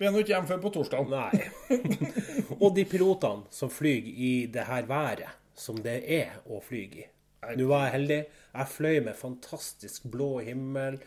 [0.00, 1.06] Vi er nå ikke hjemme før på torsdag.
[1.12, 1.76] Nei.
[2.62, 7.06] Og de pilotene som flyr i det her været som det er å fly i.
[7.56, 8.20] Nå var jeg heldig.
[8.56, 10.98] Jeg fløy med fantastisk blå himmel.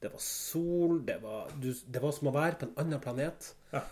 [0.00, 1.00] Det var sol.
[1.04, 3.52] Det var, du, det var som å være på en annen planet.
[3.72, 3.82] Ja.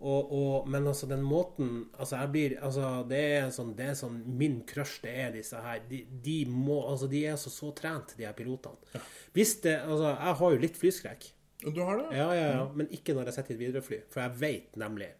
[0.00, 3.98] Og, og, men altså, den måten Altså, jeg blir Altså, det er sånn, det er
[3.98, 5.82] sånn Min crush, det er disse her.
[5.90, 9.02] De, de må Altså, de er altså så trent, de her pilotene.
[9.36, 11.28] Hvis det Altså, jeg har jo litt flyskrekk.
[11.66, 12.16] Du har det?
[12.16, 12.66] Ja, ja, ja.
[12.72, 13.98] Men ikke når jeg sitter i et Widerøe-fly.
[14.08, 15.10] For jeg vet nemlig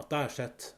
[0.00, 0.70] at jeg har sett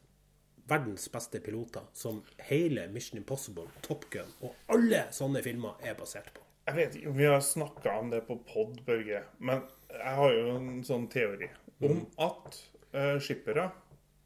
[0.72, 6.32] verdens beste piloter som hele Mission Impossible, Top Gun og alle sånne filmer er basert
[6.34, 6.42] på.
[6.68, 10.44] Jeg vet ikke vi har snakka om det på pod, Børge, men jeg har jo
[10.56, 11.50] en sånn teori
[11.82, 12.60] om at
[12.94, 13.70] uh, skippere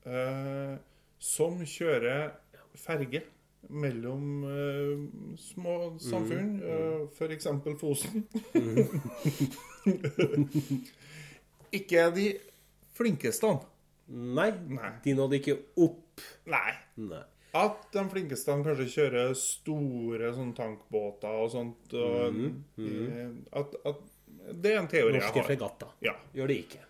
[0.07, 0.77] eh,
[1.19, 2.31] som kjører
[2.77, 3.23] ferge
[3.67, 4.99] mellom eh,
[5.43, 7.49] små samfunn, uh, f.eks.
[7.81, 8.23] Fosen
[11.77, 12.29] Ikke er de
[12.97, 13.51] flinkeste.
[14.07, 14.93] Nei, Nei.
[15.03, 16.23] de nådde ikke opp.
[16.47, 16.77] Nei.
[17.03, 17.25] Nei.
[17.57, 21.95] At de flinkeste kanskje kjører store sånn tankbåter og sånt.
[21.97, 22.39] Og,
[22.79, 24.03] eh, At, at,
[24.53, 25.91] det er en teori jeg Norske fregatter.
[26.07, 26.15] Ja.
[26.37, 26.86] Gjør det ikke.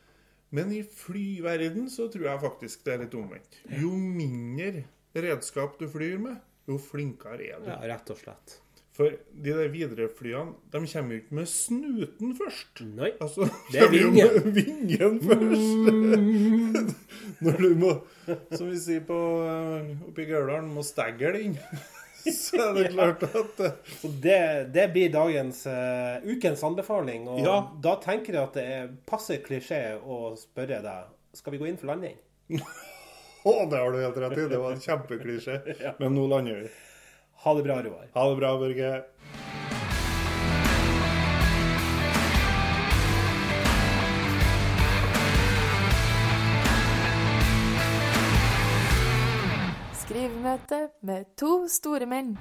[0.57, 3.59] Men i flyverden så tror jeg faktisk det er litt omvendt.
[3.77, 4.87] Jo mindre
[5.17, 6.39] redskap du flyr med,
[6.69, 7.69] jo flinkere er du.
[7.71, 8.61] Ja, rett og slett.
[8.97, 12.81] For de der Widerøe-flyene, de kommer jo ikke med snuten først.
[12.97, 13.11] Nei.
[13.21, 16.97] Altså, Det er kommer jo med vingen først.
[17.45, 17.91] Når du må,
[18.57, 21.59] som vi sier på eh, oppe i Gauldalen, må stagge inn.
[22.37, 24.39] Så er det klart at eh, Så det,
[24.75, 27.29] det blir dagens uh, ukens anbefaling.
[27.29, 27.57] Og Ja.
[27.83, 31.77] da tenker jeg at det er passe klisjé å spørre deg skal vi gå inn
[31.79, 32.17] for landing.
[33.47, 34.47] Å, det har du helt rett i.
[34.51, 35.59] Det var en kjempeklisjé.
[36.01, 36.71] Men nå lander vi.
[37.45, 38.09] Ha det bra, Roar.
[38.17, 38.89] Ha det bra, Børge.
[50.67, 52.37] Skrivemøte med to store menn.